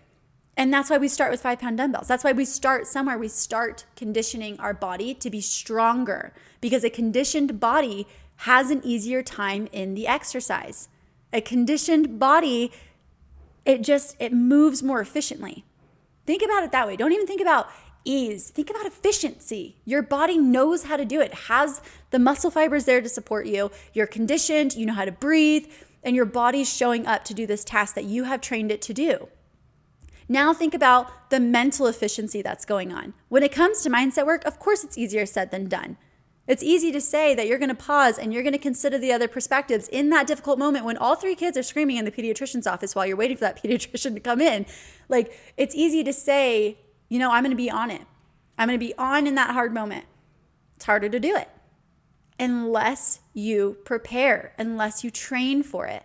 And 0.60 0.74
that's 0.74 0.90
why 0.90 0.98
we 0.98 1.08
start 1.08 1.32
with 1.32 1.42
five 1.42 1.60
pound 1.60 1.78
dumbbells. 1.78 2.10
That's 2.10 2.26
why 2.26 2.34
we 2.34 2.44
start 2.44 2.86
somewhere. 2.86 3.18
We 3.18 3.30
start 3.30 3.86
conditioning 3.96 4.60
our 4.60 4.74
body 4.74 5.14
to 5.14 5.30
be 5.30 5.40
stronger 5.40 6.34
because 6.60 6.84
a 6.84 6.90
conditioned 6.90 7.62
body 7.62 8.06
has 8.40 8.70
an 8.70 8.82
easier 8.84 9.24
time 9.24 9.70
in 9.72 9.94
the 9.94 10.06
exercise. 10.06 10.90
A 11.32 11.40
conditioned 11.40 12.20
body, 12.20 12.74
it 13.64 13.84
just 13.84 14.18
it 14.20 14.34
moves 14.34 14.84
more 14.84 15.00
efficiently. 15.00 15.64
Think 16.26 16.44
about 16.44 16.66
it 16.66 16.74
that 16.74 16.88
way. 16.88 16.98
Don't 16.98 17.14
even 17.14 17.26
think 17.26 17.40
about 17.40 17.70
ease. 18.04 18.50
Think 18.50 18.70
about 18.70 18.86
efficiency. 18.86 19.78
Your 19.86 20.02
body 20.02 20.38
knows 20.38 20.84
how 20.84 20.98
to 20.98 21.06
do 21.06 21.22
it. 21.22 21.34
Has 21.48 21.82
the 22.10 22.20
muscle 22.20 22.52
fibers 22.52 22.84
there 22.84 23.00
to 23.00 23.08
support 23.08 23.46
you. 23.46 23.72
You're 23.94 24.08
conditioned, 24.08 24.76
you 24.76 24.86
know 24.86 24.94
how 24.94 25.06
to 25.06 25.12
breathe, 25.14 25.68
and 26.04 26.18
your 26.18 26.26
body's 26.26 26.72
showing 26.72 27.08
up 27.08 27.24
to 27.26 27.34
do 27.34 27.48
this 27.48 27.64
task 27.64 27.96
that 27.96 28.04
you 28.04 28.26
have 28.26 28.42
trained 28.42 28.74
it 28.74 28.82
to 28.82 28.94
do. 28.94 29.30
Now 30.32 30.54
think 30.54 30.76
about 30.76 31.32
the 31.32 31.40
mental 31.40 31.88
efficiency 31.88 32.44
that's 32.44 32.64
going 32.64 32.94
on. 32.94 33.16
When 33.30 33.42
it 33.42 33.52
comes 33.52 33.82
to 33.82 33.90
mindset 33.90 34.28
work, 34.28 34.46
of 34.46 34.60
course 34.60 34.84
it's 34.84 34.98
easier 34.98 35.26
said 35.26 35.50
than 35.50 35.68
done. 35.68 35.98
It's 36.48 36.64
easy 36.64 36.92
to 36.92 37.02
say 37.02 37.34
that 37.36 37.48
you're 37.48 37.58
going 37.58 37.70
to 37.70 37.76
pause 37.76 38.18
and 38.18 38.32
you're 38.32 38.44
going 38.44 38.54
to 38.54 38.60
consider 38.60 38.98
the 38.98 39.12
other 39.12 39.28
perspectives 39.28 39.88
in 39.88 40.10
that 40.12 40.28
difficult 40.28 40.58
moment 40.58 40.86
when 40.86 40.98
all 40.98 41.16
three 41.16 41.36
kids 41.36 41.58
are 41.58 41.64
screaming 41.64 41.98
in 41.98 42.06
the 42.06 42.12
pediatrician's 42.12 42.68
office 42.68 42.96
while 42.96 43.06
you're 43.06 43.18
waiting 43.18 43.38
for 43.38 43.46
that 43.46 43.62
pediatrician 43.64 44.14
to 44.14 44.20
come 44.20 44.40
in. 44.42 44.66
Like, 45.10 45.32
it's 45.58 45.76
easy 45.76 46.04
to 46.04 46.14
say, 46.14 46.78
you 47.08 47.20
know, 47.20 47.32
I'm 47.32 47.44
going 47.44 47.52
to 47.52 47.58
be 47.58 47.70
on 47.70 47.92
it. 47.92 48.02
I'm 48.58 48.68
going 48.68 48.80
to 48.80 48.86
be 48.86 48.96
on 48.98 49.28
in 49.28 49.36
that 49.36 49.52
hard 49.52 49.74
moment. 49.74 50.06
It's 50.76 50.86
harder 50.86 51.10
to 51.10 51.20
do 51.20 51.36
it 51.36 51.50
unless 52.40 53.20
you 53.34 53.78
prepare, 53.84 54.54
unless 54.58 55.04
you 55.04 55.12
train 55.12 55.62
for 55.62 55.86
it. 55.86 56.04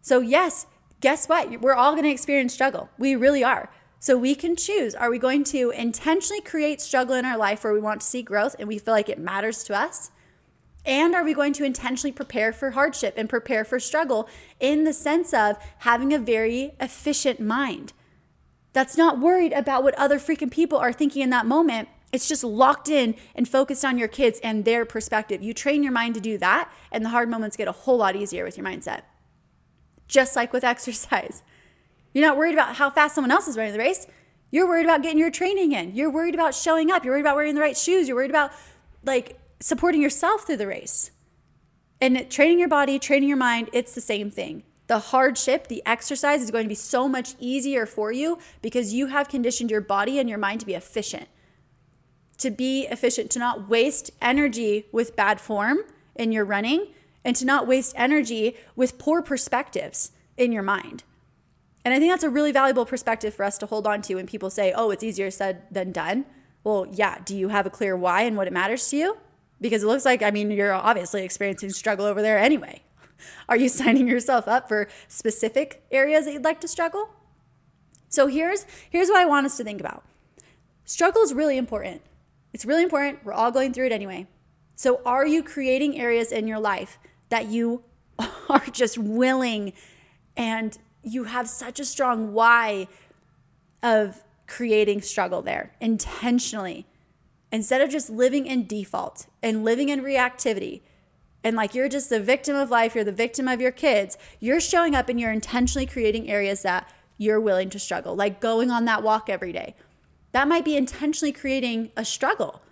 So, 0.00 0.20
yes, 0.20 0.66
guess 1.02 1.28
what? 1.28 1.60
We're 1.60 1.74
all 1.74 1.92
going 1.92 2.04
to 2.04 2.10
experience 2.10 2.54
struggle. 2.54 2.88
We 2.96 3.14
really 3.14 3.44
are. 3.44 3.68
So 3.98 4.16
we 4.16 4.34
can 4.34 4.56
choose 4.56 4.94
are 4.94 5.10
we 5.10 5.18
going 5.18 5.44
to 5.44 5.70
intentionally 5.70 6.40
create 6.40 6.80
struggle 6.80 7.14
in 7.14 7.26
our 7.26 7.36
life 7.36 7.62
where 7.62 7.72
we 7.74 7.80
want 7.80 8.00
to 8.00 8.06
see 8.06 8.22
growth 8.22 8.56
and 8.58 8.66
we 8.66 8.78
feel 8.78 8.94
like 8.94 9.10
it 9.10 9.18
matters 9.18 9.62
to 9.64 9.76
us? 9.76 10.10
And 10.84 11.14
are 11.14 11.22
we 11.22 11.34
going 11.34 11.52
to 11.54 11.64
intentionally 11.64 12.12
prepare 12.12 12.52
for 12.52 12.70
hardship 12.70 13.14
and 13.16 13.28
prepare 13.28 13.64
for 13.64 13.78
struggle 13.78 14.28
in 14.58 14.82
the 14.84 14.92
sense 14.92 15.32
of 15.32 15.56
having 15.78 16.12
a 16.12 16.18
very 16.18 16.72
efficient 16.80 17.38
mind 17.38 17.92
that's 18.72 18.96
not 18.96 19.20
worried 19.20 19.52
about 19.52 19.84
what 19.84 19.94
other 19.94 20.18
freaking 20.18 20.50
people 20.50 20.78
are 20.78 20.92
thinking 20.92 21.22
in 21.22 21.30
that 21.30 21.46
moment? 21.46 21.88
It's 22.10 22.28
just 22.28 22.42
locked 22.42 22.88
in 22.88 23.14
and 23.34 23.48
focused 23.48 23.84
on 23.84 23.98
your 23.98 24.08
kids 24.08 24.40
and 24.42 24.64
their 24.64 24.84
perspective. 24.84 25.42
You 25.42 25.54
train 25.54 25.82
your 25.82 25.92
mind 25.92 26.14
to 26.14 26.20
do 26.20 26.36
that, 26.38 26.70
and 26.90 27.04
the 27.04 27.10
hard 27.10 27.28
moments 27.28 27.56
get 27.56 27.68
a 27.68 27.72
whole 27.72 27.98
lot 27.98 28.16
easier 28.16 28.44
with 28.44 28.58
your 28.58 28.66
mindset 28.66 29.02
just 30.12 30.36
like 30.36 30.52
with 30.52 30.62
exercise. 30.74 31.42
You're 32.12 32.26
not 32.26 32.36
worried 32.36 32.54
about 32.54 32.76
how 32.76 32.90
fast 32.90 33.14
someone 33.14 33.32
else 33.32 33.48
is 33.48 33.56
running 33.56 33.72
the 33.72 33.78
race. 33.78 34.06
You're 34.50 34.68
worried 34.68 34.84
about 34.84 35.02
getting 35.02 35.18
your 35.18 35.30
training 35.30 35.72
in. 35.72 35.96
You're 35.96 36.10
worried 36.10 36.34
about 36.34 36.54
showing 36.54 36.90
up. 36.90 37.04
You're 37.04 37.14
worried 37.14 37.22
about 37.22 37.36
wearing 37.36 37.54
the 37.54 37.60
right 37.60 37.76
shoes. 37.76 38.06
You're 38.06 38.16
worried 38.16 38.30
about 38.30 38.52
like 39.02 39.40
supporting 39.60 40.02
yourself 40.02 40.46
through 40.46 40.58
the 40.58 40.66
race. 40.66 41.10
And 42.00 42.30
training 42.30 42.58
your 42.58 42.68
body, 42.68 42.98
training 42.98 43.28
your 43.28 43.38
mind, 43.38 43.70
it's 43.72 43.94
the 43.94 44.00
same 44.00 44.30
thing. 44.30 44.64
The 44.88 44.98
hardship, 44.98 45.68
the 45.68 45.82
exercise 45.86 46.42
is 46.42 46.50
going 46.50 46.64
to 46.64 46.68
be 46.68 46.74
so 46.74 47.08
much 47.08 47.34
easier 47.38 47.86
for 47.86 48.12
you 48.12 48.38
because 48.60 48.92
you 48.92 49.06
have 49.06 49.28
conditioned 49.28 49.70
your 49.70 49.80
body 49.80 50.18
and 50.18 50.28
your 50.28 50.38
mind 50.38 50.60
to 50.60 50.66
be 50.66 50.74
efficient. 50.74 51.28
To 52.38 52.50
be 52.50 52.86
efficient, 52.86 53.30
to 53.30 53.38
not 53.38 53.68
waste 53.68 54.10
energy 54.20 54.86
with 54.92 55.16
bad 55.16 55.40
form 55.40 55.78
in 56.14 56.32
your 56.32 56.44
running, 56.44 56.88
and 57.24 57.36
to 57.36 57.44
not 57.44 57.66
waste 57.66 57.94
energy 57.96 58.56
with 58.76 58.98
poor 58.98 59.22
perspectives 59.22 60.12
in 60.36 60.52
your 60.52 60.62
mind. 60.62 61.04
And 61.84 61.92
I 61.92 61.98
think 61.98 62.12
that's 62.12 62.24
a 62.24 62.30
really 62.30 62.52
valuable 62.52 62.86
perspective 62.86 63.34
for 63.34 63.44
us 63.44 63.58
to 63.58 63.66
hold 63.66 63.86
on 63.86 64.02
to 64.02 64.14
when 64.14 64.26
people 64.26 64.50
say, 64.50 64.72
oh, 64.72 64.90
it's 64.90 65.02
easier 65.02 65.30
said 65.30 65.62
than 65.70 65.92
done. 65.92 66.26
Well, 66.64 66.86
yeah, 66.92 67.18
do 67.24 67.36
you 67.36 67.48
have 67.48 67.66
a 67.66 67.70
clear 67.70 67.96
why 67.96 68.22
and 68.22 68.36
what 68.36 68.46
it 68.46 68.52
matters 68.52 68.88
to 68.90 68.96
you? 68.96 69.18
Because 69.60 69.82
it 69.82 69.86
looks 69.86 70.04
like, 70.04 70.22
I 70.22 70.30
mean, 70.30 70.50
you're 70.50 70.72
obviously 70.72 71.24
experiencing 71.24 71.70
struggle 71.70 72.06
over 72.06 72.22
there 72.22 72.38
anyway. 72.38 72.82
Are 73.48 73.56
you 73.56 73.68
signing 73.68 74.06
yourself 74.06 74.46
up 74.46 74.68
for 74.68 74.88
specific 75.08 75.84
areas 75.90 76.24
that 76.24 76.32
you'd 76.32 76.44
like 76.44 76.60
to 76.60 76.68
struggle? 76.68 77.10
So 78.08 78.26
here's 78.26 78.66
here's 78.90 79.08
what 79.08 79.20
I 79.20 79.24
want 79.24 79.46
us 79.46 79.56
to 79.56 79.64
think 79.64 79.80
about. 79.80 80.04
Struggle 80.84 81.22
is 81.22 81.32
really 81.32 81.56
important. 81.56 82.02
It's 82.52 82.66
really 82.66 82.82
important. 82.82 83.24
We're 83.24 83.32
all 83.32 83.50
going 83.50 83.72
through 83.72 83.86
it 83.86 83.92
anyway. 83.92 84.26
So 84.74 85.00
are 85.06 85.26
you 85.26 85.42
creating 85.42 85.98
areas 85.98 86.30
in 86.30 86.46
your 86.46 86.58
life 86.58 86.98
that 87.32 87.46
you 87.46 87.82
are 88.50 88.66
just 88.70 88.98
willing 88.98 89.72
and 90.36 90.76
you 91.02 91.24
have 91.24 91.48
such 91.48 91.80
a 91.80 91.84
strong 91.84 92.34
why 92.34 92.86
of 93.82 94.22
creating 94.46 95.00
struggle 95.00 95.40
there 95.40 95.72
intentionally 95.80 96.86
instead 97.50 97.80
of 97.80 97.88
just 97.88 98.10
living 98.10 98.46
in 98.46 98.66
default 98.66 99.28
and 99.42 99.64
living 99.64 99.88
in 99.88 100.02
reactivity 100.02 100.82
and 101.42 101.56
like 101.56 101.74
you're 101.74 101.88
just 101.88 102.10
the 102.10 102.20
victim 102.20 102.54
of 102.54 102.70
life, 102.70 102.94
you're 102.94 103.02
the 103.02 103.10
victim 103.10 103.48
of 103.48 103.62
your 103.62 103.72
kids, 103.72 104.18
you're 104.38 104.60
showing 104.60 104.94
up 104.94 105.08
and 105.08 105.18
you're 105.18 105.32
intentionally 105.32 105.86
creating 105.86 106.30
areas 106.30 106.60
that 106.62 106.86
you're 107.16 107.40
willing 107.40 107.70
to 107.70 107.78
struggle, 107.78 108.14
like 108.14 108.40
going 108.40 108.70
on 108.70 108.84
that 108.84 109.02
walk 109.02 109.30
every 109.30 109.52
day. 109.52 109.74
That 110.32 110.48
might 110.48 110.66
be 110.66 110.76
intentionally 110.76 111.32
creating 111.32 111.92
a 111.96 112.04
struggle. 112.04 112.62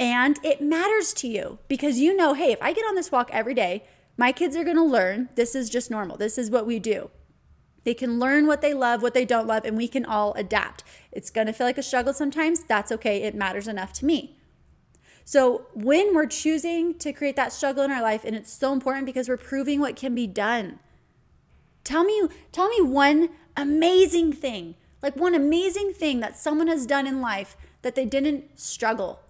And 0.00 0.38
it 0.42 0.62
matters 0.62 1.12
to 1.12 1.28
you 1.28 1.58
because 1.68 1.98
you 1.98 2.16
know, 2.16 2.32
hey, 2.32 2.52
if 2.52 2.62
I 2.62 2.72
get 2.72 2.86
on 2.86 2.94
this 2.94 3.12
walk 3.12 3.28
every 3.34 3.52
day, 3.52 3.84
my 4.16 4.32
kids 4.32 4.56
are 4.56 4.64
gonna 4.64 4.84
learn 4.84 5.28
this 5.34 5.54
is 5.54 5.68
just 5.68 5.90
normal. 5.90 6.16
This 6.16 6.38
is 6.38 6.50
what 6.50 6.66
we 6.66 6.78
do. 6.78 7.10
They 7.84 7.92
can 7.92 8.18
learn 8.18 8.46
what 8.46 8.62
they 8.62 8.72
love, 8.72 9.02
what 9.02 9.12
they 9.12 9.26
don't 9.26 9.46
love, 9.46 9.66
and 9.66 9.76
we 9.76 9.88
can 9.88 10.06
all 10.06 10.32
adapt. 10.34 10.84
It's 11.12 11.28
gonna 11.30 11.52
feel 11.52 11.66
like 11.66 11.76
a 11.76 11.82
struggle 11.82 12.14
sometimes. 12.14 12.64
That's 12.64 12.90
okay. 12.92 13.22
It 13.22 13.34
matters 13.34 13.68
enough 13.68 13.92
to 13.94 14.06
me. 14.06 14.38
So 15.26 15.66
when 15.74 16.14
we're 16.14 16.26
choosing 16.26 16.94
to 16.98 17.12
create 17.12 17.36
that 17.36 17.52
struggle 17.52 17.84
in 17.84 17.90
our 17.90 18.02
life, 18.02 18.24
and 18.24 18.34
it's 18.34 18.52
so 18.52 18.72
important 18.72 19.04
because 19.04 19.28
we're 19.28 19.36
proving 19.36 19.80
what 19.80 19.96
can 19.96 20.14
be 20.14 20.26
done. 20.26 20.78
Tell 21.84 22.04
me, 22.04 22.22
tell 22.52 22.68
me 22.68 22.80
one 22.80 23.28
amazing 23.54 24.32
thing, 24.32 24.76
like 25.02 25.14
one 25.16 25.34
amazing 25.34 25.92
thing 25.92 26.20
that 26.20 26.38
someone 26.38 26.68
has 26.68 26.86
done 26.86 27.06
in 27.06 27.20
life 27.20 27.54
that 27.82 27.94
they 27.94 28.06
didn't 28.06 28.58
struggle 28.58 29.20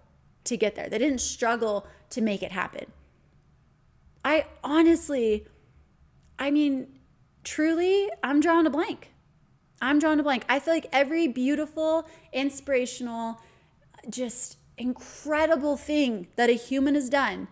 to 0.45 0.57
get 0.57 0.75
there. 0.75 0.89
They 0.89 0.97
didn't 0.97 1.21
struggle 1.21 1.87
to 2.09 2.21
make 2.21 2.43
it 2.43 2.51
happen. 2.51 2.91
I 4.23 4.45
honestly, 4.63 5.47
I 6.37 6.51
mean, 6.51 6.99
truly, 7.43 8.09
I'm 8.23 8.39
drawing 8.39 8.65
a 8.65 8.69
blank. 8.69 9.11
I'm 9.81 9.99
drawing 9.99 10.19
a 10.19 10.23
blank. 10.23 10.45
I 10.47 10.59
feel 10.59 10.73
like 10.73 10.87
every 10.91 11.27
beautiful, 11.27 12.07
inspirational, 12.31 13.39
just 14.09 14.57
incredible 14.77 15.77
thing 15.77 16.27
that 16.35 16.49
a 16.49 16.53
human 16.53 16.95
has 16.95 17.09
done 17.09 17.47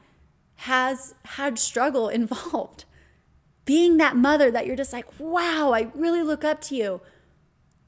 has 0.57 1.15
had 1.25 1.57
struggle 1.57 2.09
involved. 2.19 2.85
Being 3.65 3.97
that 3.97 4.15
mother 4.15 4.49
that 4.51 4.65
you're 4.65 4.75
just 4.75 4.93
like, 4.93 5.19
wow, 5.19 5.71
I 5.73 5.91
really 5.93 6.23
look 6.23 6.43
up 6.43 6.61
to 6.61 6.75
you. 6.75 7.01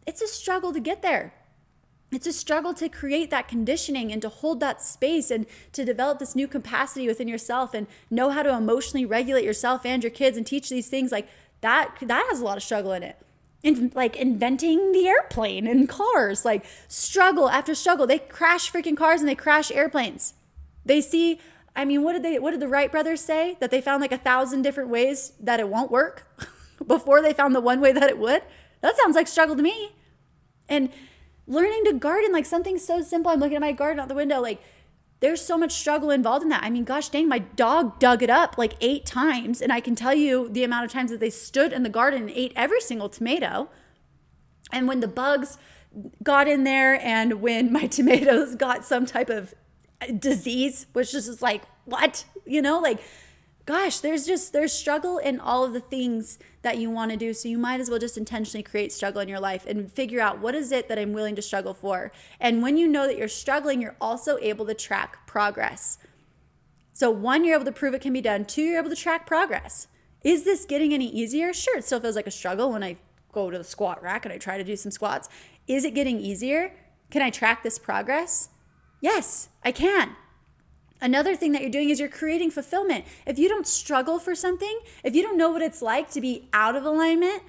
It's 0.06 0.22
a 0.22 0.28
struggle 0.28 0.74
to 0.74 0.80
get 0.80 1.02
there. 1.02 1.34
It's 2.12 2.28
a 2.28 2.34
struggle 2.34 2.74
to 2.74 2.90
create 2.90 3.30
that 3.30 3.48
conditioning 3.48 4.12
and 4.12 4.22
to 4.22 4.30
hold 4.30 4.60
that 4.60 4.82
space 4.82 5.32
and 5.32 5.46
to 5.72 5.86
develop 5.86 6.20
this 6.20 6.36
new 6.36 6.48
capacity 6.48 7.08
within 7.08 7.28
yourself 7.28 7.74
and 7.74 7.88
know 8.10 8.30
how 8.32 8.44
to 8.44 8.54
emotionally 8.54 9.06
regulate 9.06 9.46
yourself 9.46 9.86
and 9.86 10.04
your 10.04 10.12
kids 10.12 10.36
and 10.36 10.46
teach 10.46 10.70
these 10.70 10.90
things 10.90 11.12
like 11.12 11.28
that 11.62 11.96
that 12.02 12.26
has 12.30 12.42
a 12.42 12.44
lot 12.44 12.58
of 12.58 12.64
struggle 12.64 12.92
in 12.92 13.04
it 13.04 13.16
in, 13.64 13.92
like 13.96 14.16
inventing 14.16 14.92
the 14.92 15.08
airplane 15.08 15.68
and 15.68 15.88
cars, 15.88 16.46
like 16.46 16.66
struggle 16.88 17.50
after 17.50 17.76
struggle. 17.76 18.08
They 18.08 18.20
crash 18.20 18.72
freaking 18.72 18.98
cars 18.98 19.22
and 19.22 19.30
they 19.30 19.36
crash 19.36 19.72
airplanes. 19.72 20.34
They 20.86 21.02
see, 21.02 21.40
I 21.76 21.86
mean, 21.86 22.04
what 22.04 22.14
did 22.14 22.24
they 22.24 22.40
what 22.40 22.52
did 22.52 22.60
the 22.60 22.68
Wright 22.68 22.92
brothers 22.92 23.22
say? 23.22 23.58
That 23.60 23.72
they 23.72 23.82
found 23.82 24.02
like 24.02 24.12
a 24.12 24.18
thousand 24.18 24.64
different 24.64 24.90
ways 24.90 25.34
that 25.40 25.60
it 25.60 25.70
won't 25.70 25.92
work 25.92 26.28
before 26.88 27.22
they 27.22 27.34
found 27.34 27.54
the 27.54 27.62
one 27.62 27.82
way 27.82 27.92
that 27.92 28.10
it 28.10 28.18
would? 28.18 28.42
That 28.82 28.98
sounds 28.98 29.16
like 29.16 29.28
struggle 29.28 29.56
to 29.56 29.64
me. 29.64 29.92
And 30.68 30.90
learning 31.52 31.84
to 31.86 31.94
garden, 31.94 32.32
like 32.32 32.46
something 32.46 32.78
so 32.78 33.02
simple. 33.02 33.32
I'm 33.32 33.40
looking 33.40 33.56
at 33.56 33.62
my 33.62 33.74
garden 33.74 34.00
out 34.00 34.08
the 34.08 34.16
window, 34.16 34.40
like 34.40 34.62
there's 35.20 35.42
so 35.42 35.58
much 35.58 35.74
struggle 35.74 36.10
involved 36.10 36.44
in 36.44 36.50
that. 36.50 36.64
I 36.64 36.70
mean, 36.70 36.84
gosh 36.84 37.10
dang, 37.10 37.28
my 37.28 37.40
dog 37.40 38.00
dug 38.00 38.24
it 38.24 38.30
up 38.30 38.58
like 38.58 38.74
eight 38.82 39.06
times. 39.06 39.62
And 39.62 39.72
I 39.72 39.80
can 39.80 39.96
tell 39.96 40.16
you 40.16 40.50
the 40.50 40.64
amount 40.64 40.86
of 40.86 40.92
times 40.92 41.12
that 41.12 41.20
they 41.20 41.30
stood 41.30 41.74
in 41.74 41.84
the 41.84 41.90
garden 41.90 42.22
and 42.22 42.32
ate 42.32 42.54
every 42.56 42.82
single 42.82 43.10
tomato. 43.10 43.70
And 44.72 44.88
when 44.88 45.02
the 45.02 45.08
bugs 45.08 45.58
got 46.24 46.48
in 46.48 46.64
there 46.64 47.00
and 47.00 47.42
when 47.42 47.72
my 47.72 47.86
tomatoes 47.98 48.56
got 48.56 48.86
some 48.86 49.06
type 49.06 49.30
of 49.30 49.54
disease, 50.18 50.88
which 50.94 51.14
is 51.14 51.28
just 51.28 51.42
like, 51.42 51.64
what? 51.86 52.26
You 52.46 52.62
know, 52.62 52.80
like 52.80 53.00
gosh, 53.66 54.00
there's 54.00 54.26
just 54.26 54.54
there's 54.54 54.74
struggle 54.74 55.18
in 55.18 55.40
all 55.40 55.64
of 55.64 55.74
the 55.74 55.80
things 55.80 56.40
that 56.62 56.78
you 56.78 56.90
want 56.90 57.12
to 57.12 57.18
do. 57.18 57.34
So 57.34 57.50
you 57.50 57.58
might 57.58 57.80
as 57.80 57.90
well 57.90 58.00
just 58.00 58.18
intentionally 58.18 58.64
create 58.64 58.92
struggle 58.92 59.22
in 59.22 59.30
your 59.30 59.40
life 59.40 59.66
and 59.66 59.92
figure 59.92 60.20
out 60.20 60.40
what 60.40 60.56
is 60.56 60.72
it 60.72 60.88
that 60.88 61.00
I'm 61.00 61.14
willing 61.14 61.36
to 61.36 61.42
struggle 61.42 61.74
for. 61.74 62.12
And 62.40 62.62
when 62.62 62.78
you 62.78 62.88
know 62.88 63.08
that 63.08 63.18
you're 63.18 63.28
struggling, 63.28 63.82
you're 63.82 63.96
also 64.02 64.38
able 64.42 64.66
to 64.66 64.74
track 64.74 65.26
progress. 65.28 65.98
So 66.94 67.10
one, 67.10 67.46
you're 67.46 67.56
able 67.56 67.66
to 67.66 67.72
prove 67.72 67.94
it 67.94 68.02
can 68.02 68.14
be 68.14 68.22
done. 68.22 68.46
Two, 68.46 68.64
you're 68.64 68.80
able 68.80 68.90
to 68.90 68.96
track 68.96 69.26
progress. 69.26 69.88
Is 70.24 70.44
this 70.44 70.66
getting 70.66 70.94
any 70.94 71.10
easier? 71.10 71.54
Sure, 71.54 71.78
it 71.78 71.86
still 71.86 72.00
feels 72.00 72.16
like 72.16 72.28
a 72.28 72.32
struggle 72.32 72.72
when 72.72 72.84
I 72.84 72.98
go 73.32 73.50
to 73.50 73.58
the 73.58 73.64
squat 73.64 74.04
rack 74.04 74.26
and 74.26 74.34
I 74.34 74.38
try 74.38 74.58
to 74.58 74.64
do 74.64 74.76
some 74.76 74.92
squats. 74.92 75.30
Is 75.68 75.84
it 75.84 75.96
getting 75.96 76.20
easier? 76.20 76.74
Can 77.10 77.22
I 77.22 77.30
track 77.30 77.64
this 77.64 77.80
progress? 77.80 78.50
Yes, 79.00 79.50
I 79.64 79.72
can. 79.72 80.16
Another 81.02 81.36
thing 81.36 81.52
that 81.54 81.62
you're 81.62 81.72
doing 81.72 81.90
is 81.90 82.00
you're 82.00 82.10
creating 82.10 82.52
fulfillment. 82.52 83.06
If 83.26 83.40
you 83.40 83.50
don't 83.50 83.66
struggle 83.66 84.20
for 84.20 84.36
something, 84.36 84.80
if 85.04 85.16
you 85.16 85.24
don't 85.24 85.38
know 85.38 85.50
what 85.50 85.64
it's 85.64 85.82
like 85.82 86.12
to 86.12 86.22
be 86.22 86.48
out 86.54 86.76
of 86.76 86.86
alignment, 86.86 87.42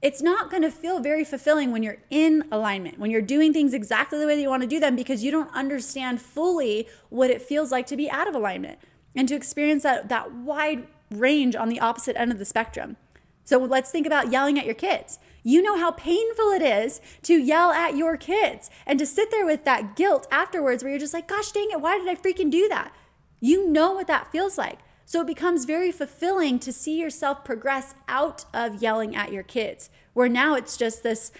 it's 0.00 0.22
not 0.22 0.50
going 0.50 0.62
to 0.62 0.70
feel 0.70 1.00
very 1.00 1.24
fulfilling 1.24 1.72
when 1.72 1.82
you're 1.82 1.96
in 2.10 2.44
alignment, 2.52 2.98
when 2.98 3.10
you're 3.10 3.22
doing 3.22 3.52
things 3.52 3.74
exactly 3.74 4.18
the 4.18 4.26
way 4.26 4.36
that 4.36 4.42
you 4.42 4.50
want 4.50 4.62
to 4.62 4.68
do 4.68 4.78
them 4.78 4.94
because 4.94 5.24
you 5.24 5.30
don't 5.30 5.52
understand 5.54 6.20
fully 6.20 6.86
what 7.08 7.30
it 7.30 7.42
feels 7.42 7.72
like 7.72 7.86
to 7.86 7.96
be 7.96 8.10
out 8.10 8.28
of 8.28 8.34
alignment 8.34 8.78
and 9.16 9.26
to 9.28 9.34
experience 9.34 9.82
that, 9.82 10.08
that 10.10 10.32
wide 10.32 10.86
range 11.10 11.56
on 11.56 11.68
the 11.68 11.80
opposite 11.80 12.16
end 12.16 12.30
of 12.30 12.38
the 12.38 12.44
spectrum. 12.44 12.96
So 13.44 13.58
let's 13.58 13.90
think 13.90 14.06
about 14.06 14.30
yelling 14.30 14.58
at 14.58 14.66
your 14.66 14.74
kids. 14.74 15.18
You 15.44 15.62
know 15.62 15.78
how 15.78 15.92
painful 15.92 16.48
it 16.50 16.62
is 16.62 17.00
to 17.22 17.34
yell 17.34 17.70
at 17.70 17.96
your 17.96 18.16
kids 18.16 18.70
and 18.86 18.98
to 18.98 19.06
sit 19.06 19.30
there 19.30 19.46
with 19.46 19.64
that 19.64 19.94
guilt 19.94 20.26
afterwards 20.30 20.82
where 20.82 20.90
you're 20.90 20.98
just 20.98 21.14
like, 21.14 21.28
gosh 21.28 21.52
dang 21.52 21.68
it, 21.70 21.80
why 21.80 21.98
did 21.98 22.08
I 22.08 22.16
freaking 22.16 22.50
do 22.50 22.66
that? 22.68 22.92
You 23.40 23.68
know 23.70 23.92
what 23.92 24.06
that 24.08 24.32
feels 24.32 24.58
like. 24.58 24.78
So 25.04 25.20
it 25.20 25.26
becomes 25.26 25.66
very 25.66 25.92
fulfilling 25.92 26.58
to 26.60 26.72
see 26.72 26.98
yourself 26.98 27.44
progress 27.44 27.94
out 28.08 28.46
of 28.54 28.82
yelling 28.82 29.14
at 29.14 29.32
your 29.32 29.42
kids, 29.42 29.90
where 30.14 30.30
now 30.30 30.54
it's 30.54 30.78
just 30.78 31.02
this 31.02 31.30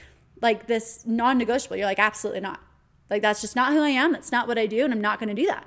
like 0.42 0.66
this 0.66 1.04
non 1.06 1.38
negotiable. 1.38 1.76
You're 1.76 1.86
like, 1.86 1.98
absolutely 1.98 2.40
not. 2.40 2.60
Like, 3.08 3.22
that's 3.22 3.40
just 3.40 3.56
not 3.56 3.72
who 3.72 3.80
I 3.80 3.90
am. 3.90 4.12
That's 4.12 4.32
not 4.32 4.46
what 4.46 4.58
I 4.58 4.66
do. 4.66 4.84
And 4.84 4.92
I'm 4.92 5.00
not 5.00 5.18
going 5.18 5.34
to 5.34 5.42
do 5.42 5.46
that. 5.46 5.66